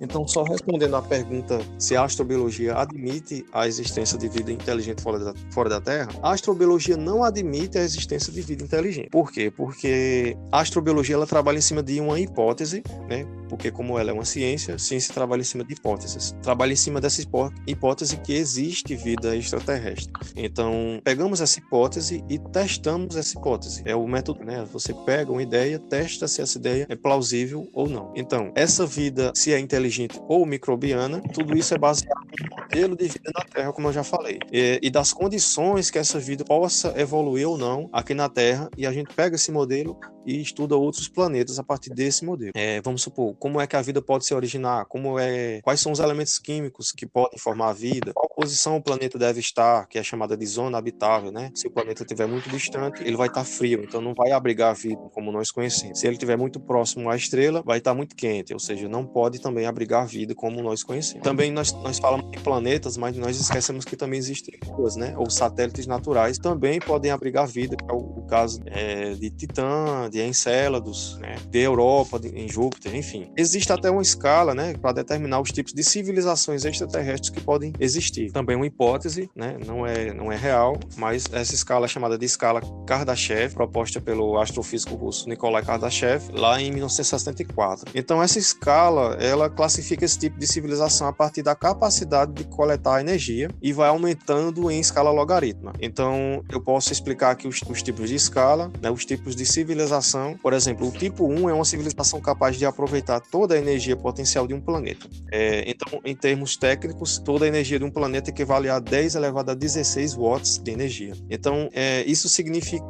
[0.00, 5.18] Então, só respondendo à pergunta se a astrobiologia admite a existência de vida inteligente fora
[5.18, 9.08] da, fora da Terra, a astrobiologia não admite a existência de vida inteligente.
[9.10, 9.50] Por quê?
[9.50, 13.26] Porque a astrobiologia ela trabalha em cima de uma hipótese, né?
[13.48, 16.76] Porque como ela é uma ciência, a ciência trabalha em cima de hipóteses trabalha em
[16.76, 17.22] cima dessa
[17.66, 20.12] hipótese que existe vida extraterrestre.
[20.36, 23.82] Então, pegamos essa hipótese e testamos essa hipótese.
[23.84, 24.66] É o método, né?
[24.72, 28.12] Você pega uma ideia, testa se essa ideia é plausível ou não.
[28.14, 33.08] Então, essa vida, se é inteligente ou microbiana, tudo isso é baseado no modelo de
[33.08, 36.92] vida na Terra, como eu já falei, e, e das condições que essa vida possa
[36.96, 41.08] evoluir ou não aqui na Terra, e a gente pega esse modelo e estuda outros
[41.08, 42.52] planetas a partir desse modelo.
[42.54, 45.92] É, vamos supor, como é que a vida pode se originar, como é, quais são
[45.92, 49.98] os elementos químicos que podem formar a vida, qual posição o planeta deve estar, que
[49.98, 51.50] é chamada de zona habitável, né?
[51.54, 54.74] Se o planeta estiver muito distante, ele vai estar frio, então não vai abrigar a
[54.74, 56.00] vida como nós conhecemos.
[56.00, 59.40] Se ele estiver muito próximo à estrela, vai estar muito quente, ou seja, não pode
[59.40, 61.22] também abrigar a vida como nós conhecemos.
[61.22, 65.14] Também nós, nós falamos de planetas, mas nós esquecemos que também existem luas, né?
[65.16, 70.08] Ou satélites naturais também podem abrigar vida, que é o, o caso é, de Titã,
[70.14, 71.34] de Encélados, né?
[71.50, 73.32] de Europa, de, em Júpiter, enfim.
[73.36, 78.30] Existe até uma escala, né, para determinar os tipos de civilizações extraterrestres que podem existir.
[78.30, 82.24] Também uma hipótese, né, não é não é real, mas essa escala é chamada de
[82.24, 87.90] escala Kardashev, proposta pelo astrofísico russo Nikolai Kardashev, lá em 1964.
[87.92, 93.00] Então essa escala, ela classifica esse tipo de civilização a partir da capacidade de coletar
[93.00, 95.72] energia e vai aumentando em escala logarítmica.
[95.80, 100.03] Então eu posso explicar aqui os, os tipos de escala, né, os tipos de civilização
[100.04, 103.96] civilização, por exemplo, o tipo 1 é uma civilização capaz de aproveitar toda a energia
[103.96, 105.08] potencial de um planeta.
[105.32, 109.50] É, então, em termos técnicos, toda a energia de um planeta equivale a 10 elevado
[109.50, 111.14] a 16 watts de energia.
[111.30, 112.84] Então, é, isso significa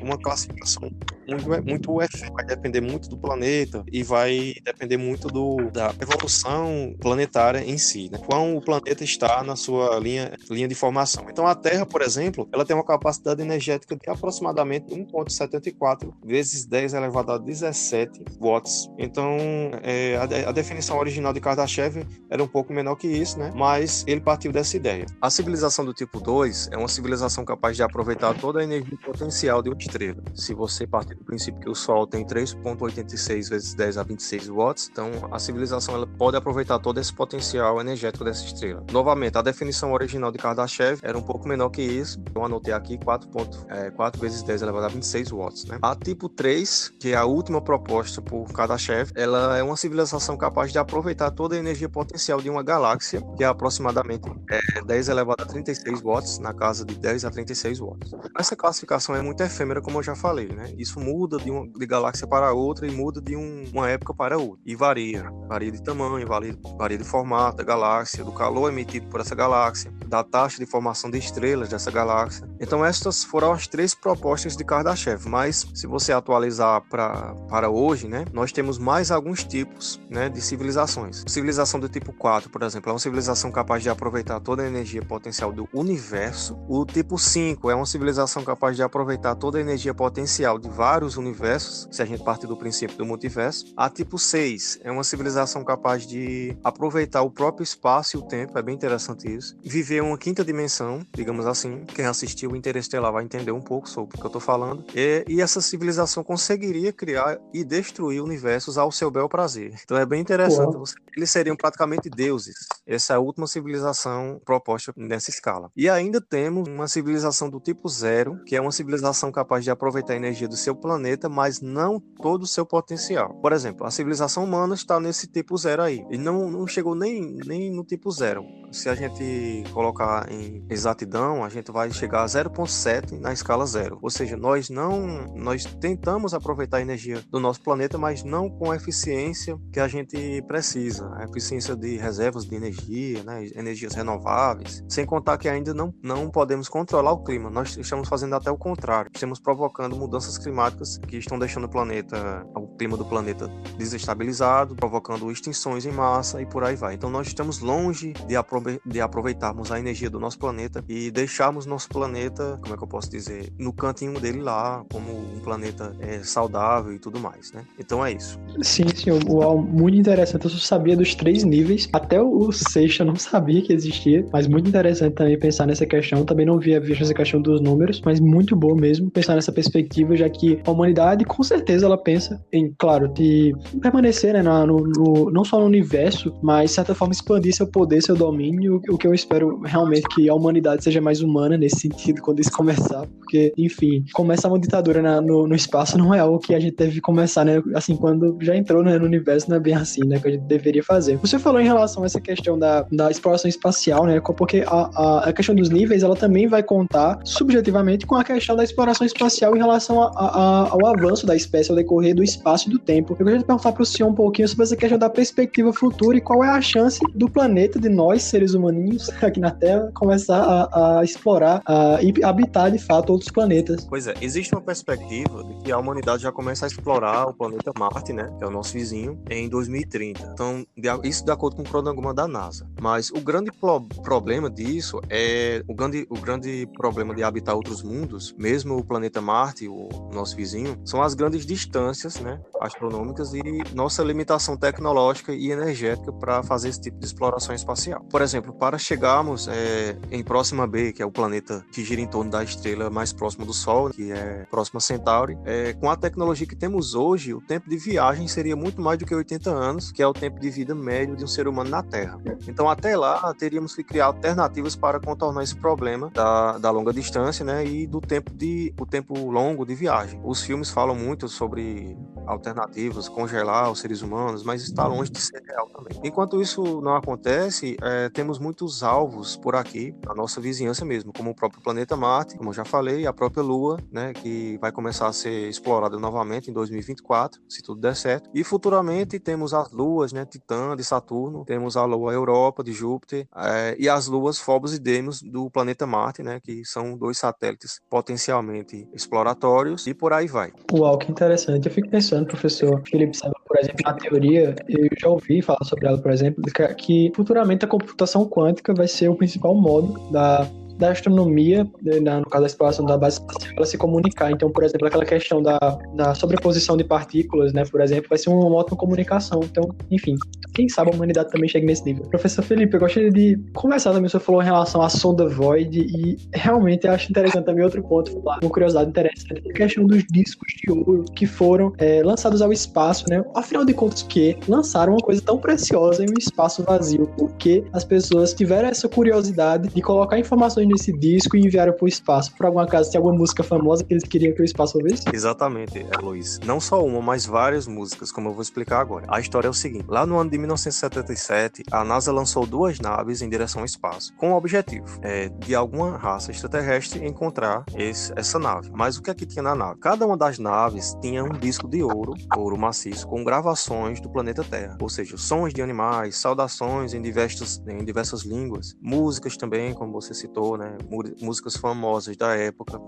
[0.00, 0.90] uma classificação
[1.28, 1.94] muito, muito
[2.32, 8.08] vai depender muito do planeta e vai depender muito do, da evolução planetária em si,
[8.10, 8.18] né?
[8.18, 11.26] Quão o planeta está na sua linha, linha de formação.
[11.28, 16.94] Então, a Terra, por exemplo, ela tem uma capacidade energética de aproximadamente 1,74 vezes 10
[16.94, 18.88] elevado a 17 watts.
[18.98, 19.36] Então,
[19.82, 23.50] é, a, a, definição original de Kardashev era um pouco menor que isso, né?
[23.54, 25.06] Mas ele partiu dessa ideia.
[25.20, 29.62] A civilização do tipo 2 é uma civilização capaz de aproveitar toda a energia potencial
[29.62, 30.22] de uma estrela.
[30.34, 34.88] Se você partir do princípio que o Sol tem 3,86 vezes 10 a 26 watts,
[34.90, 38.84] então a civilização ela pode aproveitar todo esse potencial energético dessa estrela.
[38.92, 42.22] Novamente, a definição original de Kardashev era um pouco menor que isso.
[42.34, 43.28] Eu anotei aqui 4,
[43.68, 45.78] é, 4 vezes 10 elevado a 26 watts, né?
[45.82, 50.70] A tipo 3, que é a última proposta por Kardashev, ela é uma civilização capaz
[50.70, 55.42] de aproveitar toda a energia potencial de uma galáxia, que é aproximadamente é, 10 elevado
[55.42, 58.10] a 36 watts, na casa de 10 a 36 watts.
[58.38, 60.72] Essa classificação é muito efêmera, como eu já falei, né?
[60.76, 64.36] Isso muda de uma de galáxia para outra e muda de um, uma época para
[64.36, 64.60] outra.
[64.66, 65.30] E varia.
[65.48, 69.92] Varia de tamanho, varia, varia de formato da galáxia, do calor emitido por essa galáxia,
[70.06, 72.46] da taxa de formação de estrelas dessa galáxia.
[72.60, 78.08] Então, estas foram as três propostas de Kardashev, mas se você atualizar pra, para hoje,
[78.08, 81.22] né, nós temos mais alguns tipos né, de civilizações.
[81.28, 85.02] Civilização do tipo 4, por exemplo, é uma civilização capaz de aproveitar toda a energia
[85.02, 86.58] potencial do universo.
[86.68, 91.16] O tipo 5 é uma civilização capaz de aproveitar toda a energia potencial de vários
[91.16, 93.72] universos, se a gente partir do princípio do multiverso.
[93.76, 98.58] A tipo 6 é uma civilização capaz de aproveitar o próprio espaço e o tempo,
[98.58, 99.56] é bem interessante isso.
[99.62, 101.84] Viver uma quinta dimensão, digamos assim.
[101.94, 104.84] Quem assistiu o Interestelar vai entender um pouco sobre o que eu estou falando.
[104.94, 109.74] E, e essa civilização conseguiria criar e destruir universos ao seu bel prazer.
[109.82, 110.76] Então é bem interessante.
[110.76, 112.54] Você, eles seriam praticamente deuses.
[112.86, 115.70] Essa é a última civilização proposta nessa escala.
[115.76, 120.12] E ainda temos uma civilização do tipo zero, que é uma civilização capaz de aproveitar
[120.12, 123.34] a energia do seu planeta, mas não todo o seu potencial.
[123.40, 126.04] Por exemplo, a civilização humana está nesse tipo zero aí.
[126.10, 128.44] E não, não chegou nem, nem no tipo zero.
[128.72, 133.98] Se a gente colocar em exatidão, a gente vai chegar a 0.7 na escala zero.
[134.02, 135.64] Ou seja, nós não nós
[135.96, 140.42] tentamos aproveitar a energia do nosso planeta, mas não com a eficiência que a gente
[140.42, 145.92] precisa, a eficiência de reservas de energia, né, energias renováveis, sem contar que ainda não,
[146.02, 150.98] não podemos controlar o clima, nós estamos fazendo até o contrário, estamos provocando mudanças climáticas
[150.98, 156.62] que estão deixando o planeta, clima do planeta desestabilizado, provocando extinções em massa e por
[156.62, 156.94] aí vai.
[156.94, 161.64] Então nós estamos longe de, aprove de aproveitarmos a energia do nosso planeta e deixarmos
[161.64, 165.85] nosso planeta, como é que eu posso dizer, no cantinho dele lá, como um planeta
[166.00, 167.62] é, saudável e tudo mais, né?
[167.78, 168.38] Então é isso.
[168.62, 170.44] Sim, sim, uau, muito interessante.
[170.44, 174.46] Eu só sabia dos três níveis, até o sexto eu não sabia que existia, mas
[174.46, 176.24] muito interessante também pensar nessa questão.
[176.24, 180.16] Também não via visto essa questão dos números, mas muito bom mesmo pensar nessa perspectiva,
[180.16, 185.30] já que a humanidade, com certeza, ela pensa em, claro, de permanecer, né, no, no,
[185.30, 189.06] não só no universo, mas, de certa forma, expandir seu poder, seu domínio, o que
[189.06, 193.52] eu espero realmente que a humanidade seja mais humana nesse sentido quando isso começar, porque,
[193.56, 197.00] enfim, começar uma ditadura na, no, no, espaço não é algo que a gente deve
[197.00, 200.28] começar, né, assim, quando já entrou né, no universo, não é bem assim, né, que
[200.28, 201.16] a gente deveria fazer.
[201.18, 205.28] Você falou em relação a essa questão da, da exploração espacial, né, porque a, a,
[205.28, 209.54] a questão dos níveis, ela também vai contar subjetivamente com a questão da exploração espacial
[209.54, 213.12] em relação a, a, ao avanço da espécie ao decorrer do espaço e do tempo.
[213.12, 216.16] Eu gostaria de perguntar para o senhor um pouquinho sobre essa questão da perspectiva futura
[216.16, 220.38] e qual é a chance do planeta, de nós, seres humaninhos, aqui na Terra, começar
[220.38, 221.62] a, a explorar
[222.02, 223.84] e habitar de fato outros planetas.
[223.84, 227.72] Pois é, existe uma perspectiva de que a humanidade já começa a explorar o planeta
[227.76, 230.30] Marte, né, que é o nosso vizinho, em 2030.
[230.32, 230.64] Então,
[231.02, 232.70] isso de acordo com o cronograma da NASA.
[232.80, 237.82] Mas o grande pro problema disso é o grande, o grande problema de habitar outros
[237.82, 243.42] mundos, mesmo o planeta Marte, o nosso vizinho, são as grandes distâncias, né, astronômicas e
[243.74, 248.04] nossa limitação tecnológica e energética para fazer esse tipo de exploração espacial.
[248.08, 252.06] Por exemplo, para chegarmos é, em Próxima B, que é o planeta que gira em
[252.06, 256.46] torno da estrela mais próxima do Sol, que é Próxima Centauri, é, com a tecnologia
[256.46, 260.02] que temos hoje, o tempo de viagem seria muito mais do que 80 anos, que
[260.02, 262.18] é o tempo de vida médio de um ser humano na Terra.
[262.48, 267.44] Então, até lá, teríamos que criar alternativas para contornar esse problema da, da longa distância,
[267.44, 270.20] né, e do tempo de o tempo longo de viagem.
[270.24, 275.42] Os filmes falam muito sobre alternativas, congelar os seres humanos, mas está longe de ser
[275.46, 275.98] real também.
[276.02, 281.30] Enquanto isso não acontece, é, temos muitos alvos por aqui, na nossa vizinhança mesmo, como
[281.30, 285.06] o próprio planeta Marte, como eu já falei, a própria Lua, né, que vai começar
[285.06, 288.30] a ser explorada novamente em 2024, se tudo der certo.
[288.34, 293.26] E futuramente temos as luas, né, Titã de Saturno, temos a Lua Europa de Júpiter
[293.36, 297.80] é, e as luas Phobos e Deimos do planeta Marte, né, que são dois satélites
[297.88, 300.52] potencialmente exploratórios e por aí vai.
[300.72, 301.66] Uau, que interessante.
[301.66, 305.86] Eu fico pensando, professor Felipe, sabe, por exemplo, na teoria, eu já ouvi falar sobre
[305.86, 306.42] ela, por exemplo,
[306.76, 312.26] que futuramente a computação quântica vai ser o principal modo da da astronomia, né, no
[312.26, 314.30] caso da exploração da base espacial, ela se comunicar.
[314.30, 315.58] Então, por exemplo, aquela questão da,
[315.94, 319.40] da sobreposição de partículas, né, por exemplo, vai ser uma ótima comunicação.
[319.42, 320.16] Então, enfim,
[320.54, 322.04] quem sabe a humanidade também chega nesse nível.
[322.04, 325.78] Professor Felipe, eu gostaria de conversar também, o senhor falou em relação à sonda Void
[325.78, 330.52] e realmente acho interessante também outro ponto, falar, uma curiosidade interessante, a questão dos discos
[330.62, 333.24] de ouro que foram é, lançados ao espaço, né?
[333.34, 337.06] Afinal de contas, que lançaram uma coisa tão preciosa em um espaço vazio?
[337.18, 341.88] Por que as pessoas tiveram essa curiosidade de colocar informações nesse disco e enviaram pro
[341.88, 342.34] espaço.
[342.34, 345.04] Por algum acaso, tem alguma música famosa que eles queriam que o espaço ouvisse?
[345.12, 346.38] Exatamente, é, Luiz.
[346.44, 349.06] Não só uma, mas várias músicas, como eu vou explicar agora.
[349.08, 353.22] A história é o seguinte: lá no ano de 1977, a NASA lançou duas naves
[353.22, 358.38] em direção ao espaço, com o objetivo é, de alguma raça extraterrestre encontrar esse, essa
[358.38, 358.70] nave.
[358.72, 359.80] Mas o que é que tinha na nave?
[359.80, 364.44] Cada uma das naves tinha um disco de ouro, ouro maciço, com gravações do planeta
[364.44, 369.92] Terra, ou seja, sons de animais, saudações em diversas, em diversas línguas, músicas também, como
[369.92, 370.76] você citou, né?
[371.20, 372.78] Músicas famosas da época,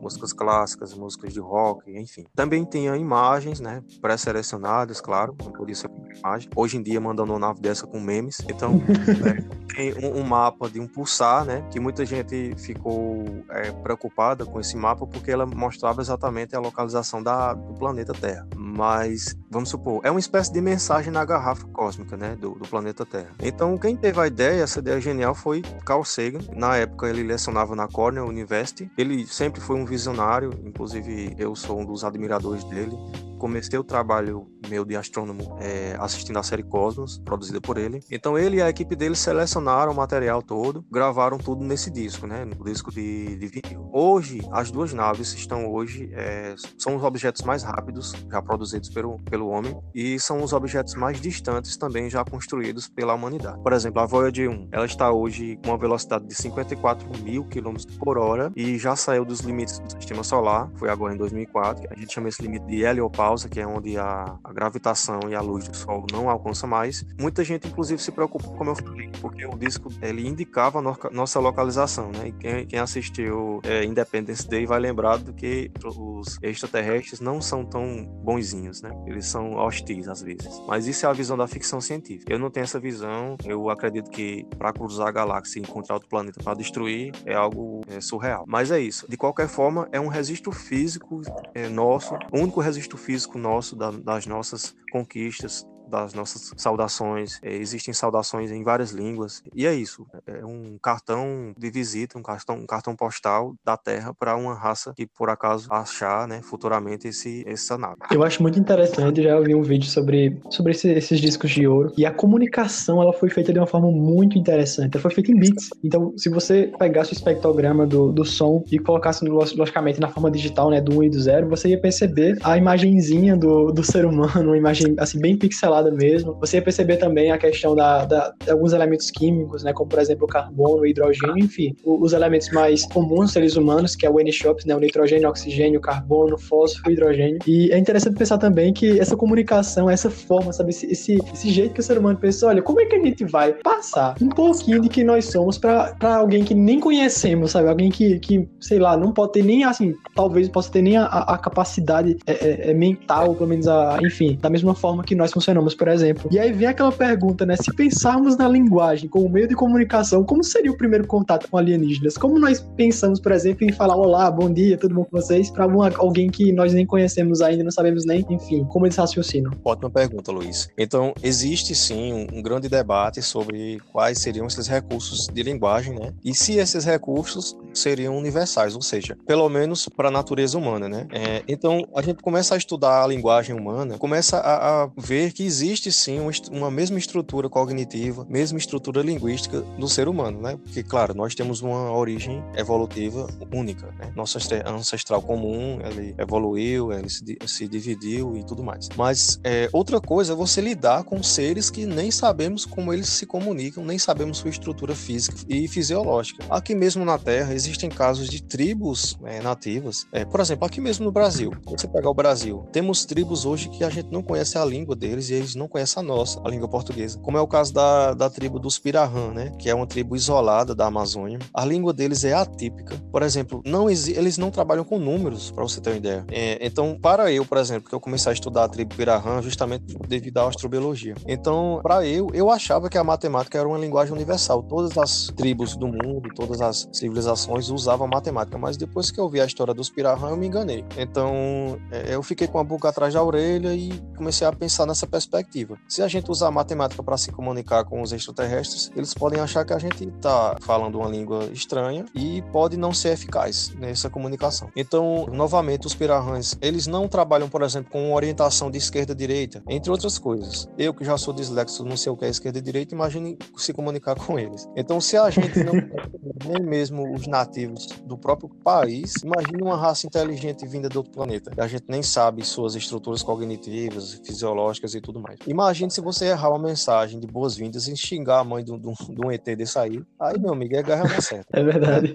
[0.00, 2.24] músicas clássicas, músicas de rock, enfim.
[2.34, 3.82] Também tinha imagens, né?
[4.00, 6.48] Pré-selecionadas, claro, não podia ser imagem.
[6.54, 8.38] Hoje em dia, mandando uma nave dessa com memes.
[8.48, 8.80] Então,
[9.26, 11.66] é, tem um, um, mapa de um pulsar, né?
[11.70, 17.22] Que muita gente ficou é, preocupada com esse mapa porque ela mostrava exatamente a localização
[17.22, 18.46] da, do planeta Terra.
[18.56, 22.36] Mas, vamos supor, é uma espécie de mensagem na garrafa cósmica, né?
[22.36, 23.34] Do, do planeta Terra.
[23.42, 26.40] Então, quem teve a ideia, essa ideia genial, foi Carl Sagan.
[26.54, 28.90] Na época, ele lecionava na Cornell University.
[28.96, 32.96] Ele sempre foi um visionário, inclusive eu sou um dos admiradores dele
[33.38, 38.00] comecei o trabalho meu de astrônomo é, assistindo a série Cosmos, produzida por ele.
[38.10, 42.44] Então ele e a equipe dele selecionaram o material todo, gravaram tudo nesse disco, né,
[42.44, 43.88] no disco de, de vinil.
[43.92, 49.18] Hoje, as duas naves estão hoje, é, são os objetos mais rápidos já produzidos pelo,
[49.22, 53.62] pelo homem e são os objetos mais distantes também já construídos pela humanidade.
[53.62, 57.86] Por exemplo, a Voyager 1, ela está hoje com uma velocidade de 54 mil quilômetros
[57.96, 61.98] por hora e já saiu dos limites do sistema solar, foi agora em 2004, a
[61.98, 65.40] gente chama esse limite de heliopausa pausa, que é onde a, a, gravitação e a
[65.42, 67.04] luz do Sol não alcançam mais.
[67.20, 70.96] Muita gente, inclusive, se preocupa, como eu falei, porque o disco ele indicava a no,
[71.12, 72.28] nossa localização, né?
[72.28, 77.66] E quem, quem assistiu é, Independence Day vai lembrar do que os extraterrestres não são
[77.66, 78.90] tão bonzinhos, né?
[79.06, 80.62] Eles são hostis às vezes.
[80.66, 82.32] Mas isso é a visão da ficção científica.
[82.32, 83.36] Eu não tenho essa visão.
[83.44, 87.82] Eu acredito que para cruzar a galáxia e encontrar outro planeta para destruir é algo
[87.88, 88.44] é, surreal.
[88.48, 89.06] Mas é isso.
[89.06, 91.20] De qualquer forma, é um registro físico
[91.54, 97.38] é, nosso, o único registro físico nosso da, das nossas conquistas, das nossas saudações.
[97.42, 99.42] É, existem saudações em várias línguas.
[99.54, 100.06] E é isso.
[100.26, 104.92] É um cartão de visita, um cartão, um cartão postal da Terra para uma raça
[104.94, 107.96] que, por acaso, achar né, futuramente esse, essa nave.
[108.10, 109.22] Eu acho muito interessante.
[109.22, 111.92] Já ouvi um vídeo sobre, sobre esse, esses discos de ouro.
[111.96, 114.94] E a comunicação ela foi feita de uma forma muito interessante.
[114.94, 115.70] Ela foi feita em bits.
[115.82, 120.70] Então, se você pegasse o espectrograma do, do som e colocasse, logicamente, na forma digital,
[120.70, 124.50] né, do 1 e do 0, você ia perceber a imagenzinha do, do ser humano,
[124.50, 126.34] uma imagem assim, bem pixelada mesmo.
[126.40, 129.98] Você ia perceber também a questão da, da, de alguns elementos químicos, né, como por
[129.98, 134.10] exemplo o carbono, o hidrogênio, enfim, os elementos mais comuns dos seres humanos, que é
[134.10, 137.38] o N-Shops, né, o nitrogênio, o oxigênio, o carbono, o fósforo, o hidrogênio.
[137.46, 141.74] E é interessante pensar também que essa comunicação, essa forma, sabe, esse, esse, esse jeito
[141.74, 144.80] que o ser humano pensa, olha, como é que a gente vai passar um pouquinho
[144.80, 148.96] de que nós somos para alguém que nem conhecemos, sabe, alguém que, que, sei lá,
[148.96, 152.74] não pode ter nem, assim, talvez possa ter nem a, a capacidade é, é, é
[152.74, 156.28] mental, pelo menos a, enfim, da mesma forma que nós funcionamos por exemplo.
[156.32, 157.56] E aí vem aquela pergunta, né?
[157.56, 162.16] Se pensarmos na linguagem como meio de comunicação, como seria o primeiro contato com alienígenas?
[162.16, 165.64] Como nós pensamos, por exemplo, em falar olá, bom dia, tudo bom com vocês, para
[165.96, 169.52] alguém que nós nem conhecemos ainda, não sabemos nem, enfim, como eles raciocinam?
[169.64, 170.68] Ótima pergunta, Luiz.
[170.76, 176.12] Então, existe sim um grande debate sobre quais seriam esses recursos de linguagem, né?
[176.24, 181.06] E se esses recursos seriam universais, ou seja, pelo menos para a natureza humana, né?
[181.12, 185.44] É, então, a gente começa a estudar a linguagem humana, começa a, a ver que
[185.44, 185.57] existe
[185.92, 186.18] sim
[186.50, 190.56] uma, mesma estrutura cognitiva, mesma estrutura linguística do ser humano, né?
[190.62, 194.12] Porque, claro, nós temos uma origem evolutiva única, né?
[194.14, 198.88] Nosso ancestral comum, ele evoluiu, ele se, se dividiu e tudo mais.
[198.96, 203.26] Mas é, outra coisa é você lidar com seres que nem sabemos como eles se
[203.26, 206.44] comunicam, nem sabemos sua estrutura física e fisiológica.
[206.50, 210.06] Aqui mesmo na Terra existem casos de tribos é, nativas.
[210.12, 213.68] É, por exemplo, aqui mesmo no Brasil, quando você pegar o Brasil, temos tribos hoje
[213.68, 216.48] que a gente não conhece a língua deles e eles não conhecem a nossa, a
[216.48, 217.18] língua portuguesa.
[217.20, 219.52] Como é o caso da, da tribo dos Pirahã, né?
[219.58, 221.38] Que é uma tribo isolada da Amazônia.
[221.52, 222.96] A língua deles é atípica.
[223.10, 226.24] Por exemplo, não eles não trabalham com números, para você ter uma ideia.
[226.30, 229.96] É, então, para eu, por exemplo, que eu comecei a estudar a tribo Pirahã justamente
[230.06, 231.14] devido à astrobiologia.
[231.26, 234.62] Então, para eu, eu achava que a matemática era uma linguagem universal.
[234.62, 239.40] Todas as tribos do mundo, todas as civilizações usavam matemática, mas depois que eu vi
[239.40, 240.84] a história dos Pirahã, eu me enganei.
[240.96, 245.06] Então, é, eu fiquei com a boca atrás da orelha e comecei a pensar nessa
[245.06, 245.78] perspectiva perspectiva.
[245.88, 249.64] Se a gente usar a matemática para se comunicar com os extraterrestres, eles podem achar
[249.64, 254.70] que a gente está falando uma língua estranha e pode não ser eficaz nessa comunicação.
[254.74, 259.90] Então, novamente, os pirarrãs, eles não trabalham, por exemplo, com orientação de esquerda direita, entre
[259.90, 260.68] outras coisas.
[260.76, 263.72] Eu que já sou dislexo, não sei o que é esquerda e direita, imagine se
[263.72, 264.68] comunicar com eles.
[264.76, 265.74] Então, se a gente não
[266.46, 271.50] nem mesmo os nativos do próprio país, imagine uma raça inteligente vinda de outro planeta.
[271.56, 275.38] A gente nem sabe suas estruturas cognitivas, fisiológicas e tudo mais.
[275.46, 279.26] Imagine se você errar uma mensagem de boas-vindas e xingar a mãe de um, de
[279.26, 280.02] um ET desse aí.
[280.20, 281.48] Aí, meu amigo, é guerra na certa.
[281.58, 282.14] É verdade.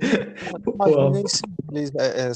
[0.73, 1.41] Imagine se
[1.71, 2.31] eles, é, é,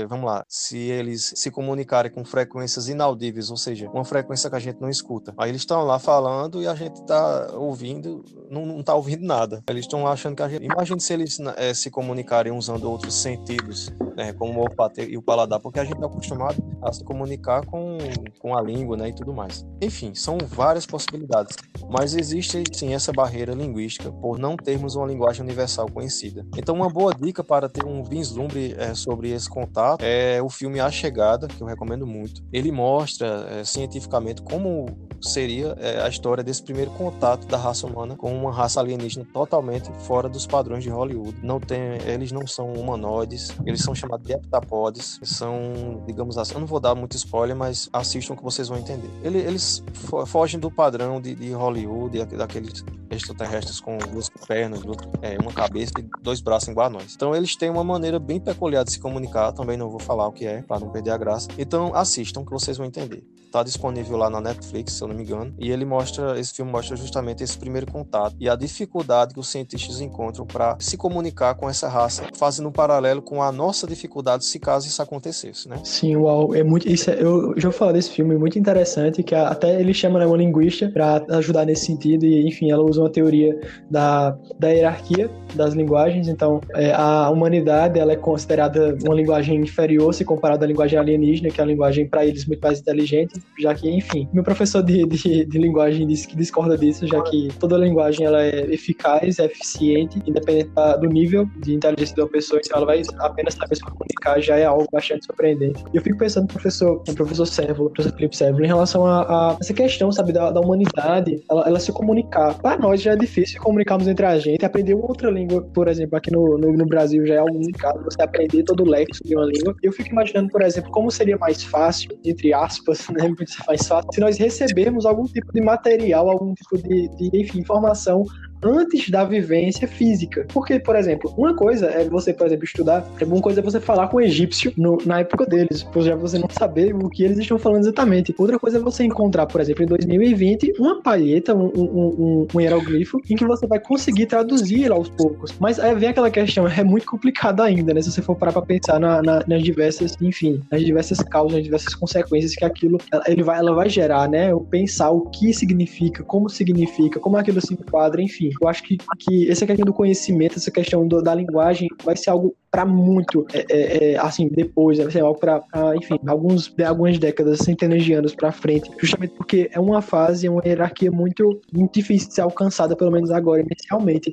[0.00, 4.56] é, vamos lá, se eles se comunicarem com frequências inaudíveis, ou seja, uma frequência que
[4.56, 5.34] a gente não escuta.
[5.36, 9.62] Aí eles estão lá falando e a gente está ouvindo, não, não tá ouvindo nada.
[9.68, 10.64] Eles estão achando que a gente.
[10.64, 15.22] Imagine se eles é, se comunicarem usando outros sentidos, né, como o olfato e o
[15.22, 17.98] paladar, porque a gente é acostumado a se comunicar com,
[18.38, 19.66] com a língua, né, e tudo mais.
[19.80, 21.56] Enfim, enfim, são várias possibilidades,
[21.90, 26.46] mas existe sim essa barreira linguística por não termos uma linguagem universal conhecida.
[26.56, 30.78] Então, uma boa dica para ter um vislumbre é, sobre esse contato é o filme
[30.78, 32.40] A Chegada, que eu recomendo muito.
[32.52, 34.86] Ele mostra é, cientificamente como
[35.20, 39.90] seria é, a história desse primeiro contato da raça humana com uma raça alienígena totalmente
[40.04, 41.36] fora dos padrões de Hollywood.
[41.42, 46.60] Não tem, eles não são humanoides, eles são chamados de heptapodes, são, digamos assim, eu
[46.60, 49.10] não vou dar muito spoiler, mas assistam que vocês vão entender.
[49.22, 49.82] Eles
[50.26, 55.52] fogem do padrão de, de Hollywood Hollywood, daqueles extraterrestres com duas pernas, duas, é, uma
[55.52, 57.14] cabeça e dois braços igual a nós.
[57.14, 60.32] Então eles têm uma maneira bem peculiar de se comunicar, também não vou falar o
[60.32, 61.48] que é, para não perder a graça.
[61.58, 63.24] Então assistam que vocês vão entender.
[63.50, 66.70] Tá disponível lá na Netflix, se eu não me engano, e ele mostra, esse filme
[66.70, 71.54] mostra justamente esse primeiro contato e a dificuldade que os cientistas encontram para se comunicar
[71.54, 75.76] com essa raça, fazendo um paralelo com a nossa dificuldade se caso isso acontecesse, né?
[75.84, 79.80] Sim, uau, é muito, isso é, eu já falei desse filme, muito interessante, que até
[79.80, 83.58] ele chama né, uma linguista para ajudar nesse sentido e, enfim, ela usa uma teoria
[83.90, 90.12] da, da hierarquia das linguagens, então é, a humanidade ela é considerada uma linguagem inferior
[90.14, 93.74] se comparada à linguagem alienígena, que é uma linguagem para eles muito mais inteligente, já
[93.74, 98.26] que, enfim, meu professor de, de, de, linguagem que discorda disso, já que toda linguagem
[98.26, 100.70] ela é eficaz, é eficiente, independente
[101.00, 104.64] do nível de inteligência da pessoa, então ela vai apenas saber se comunicar, já é
[104.64, 105.82] algo bastante surpreendente.
[105.92, 109.22] E eu fico pensando no professor, no professor Sérvulo, professor Felipe Sérvulo, em relação a,
[109.22, 112.54] a, essa questão, sabe, da, da humanidade, ela, ela, se comunicar.
[112.58, 116.16] Para nós já é difícil comunicarmos entre a gente, aprender uma outra língua, por exemplo,
[116.16, 119.36] aqui no, no, no Brasil já é algo complicado, você aprender todo o léxico de
[119.36, 119.74] uma língua.
[119.82, 123.32] Eu fico imaginando, por exemplo, como seria mais fácil, entre aspas, né,
[123.66, 128.24] mais fácil, se nós recebermos algum tipo de material, algum tipo de, de enfim, informação
[128.62, 130.46] antes da vivência física.
[130.52, 133.80] Porque, por exemplo, uma coisa é você, por exemplo, estudar, é uma coisa é você
[133.80, 137.38] falar com o egípcio no, na época deles, já você não saber o que eles
[137.38, 138.34] estão falando exatamente.
[138.38, 142.60] Outra coisa é você encontrar, por exemplo, em 2020, uma palheta, um, um, um, um
[142.60, 145.54] hieroglifo, em que você vai conseguir traduzir aos poucos.
[145.58, 148.00] Mas aí vem aquela questão, é muito complicado ainda, né?
[148.02, 151.64] Se você for parar pra pensar na, na, nas diversas, enfim, nas diversas causas, nas
[151.64, 154.54] diversas consequências que aquilo ele vai, ela vai gerar, né?
[154.54, 158.49] O pensar o que significa, como significa, como aquilo se enquadra, enfim.
[158.60, 162.30] Eu acho que, que essa questão do conhecimento, essa questão do, da linguagem vai ser
[162.30, 165.62] algo para muito, é, é, é, assim, depois, vai ser algo para,
[165.96, 170.50] enfim, alguns, algumas décadas, centenas de anos para frente, justamente porque é uma fase, é
[170.50, 174.32] uma hierarquia muito, muito difícil de ser alcançada, pelo menos agora, inicialmente.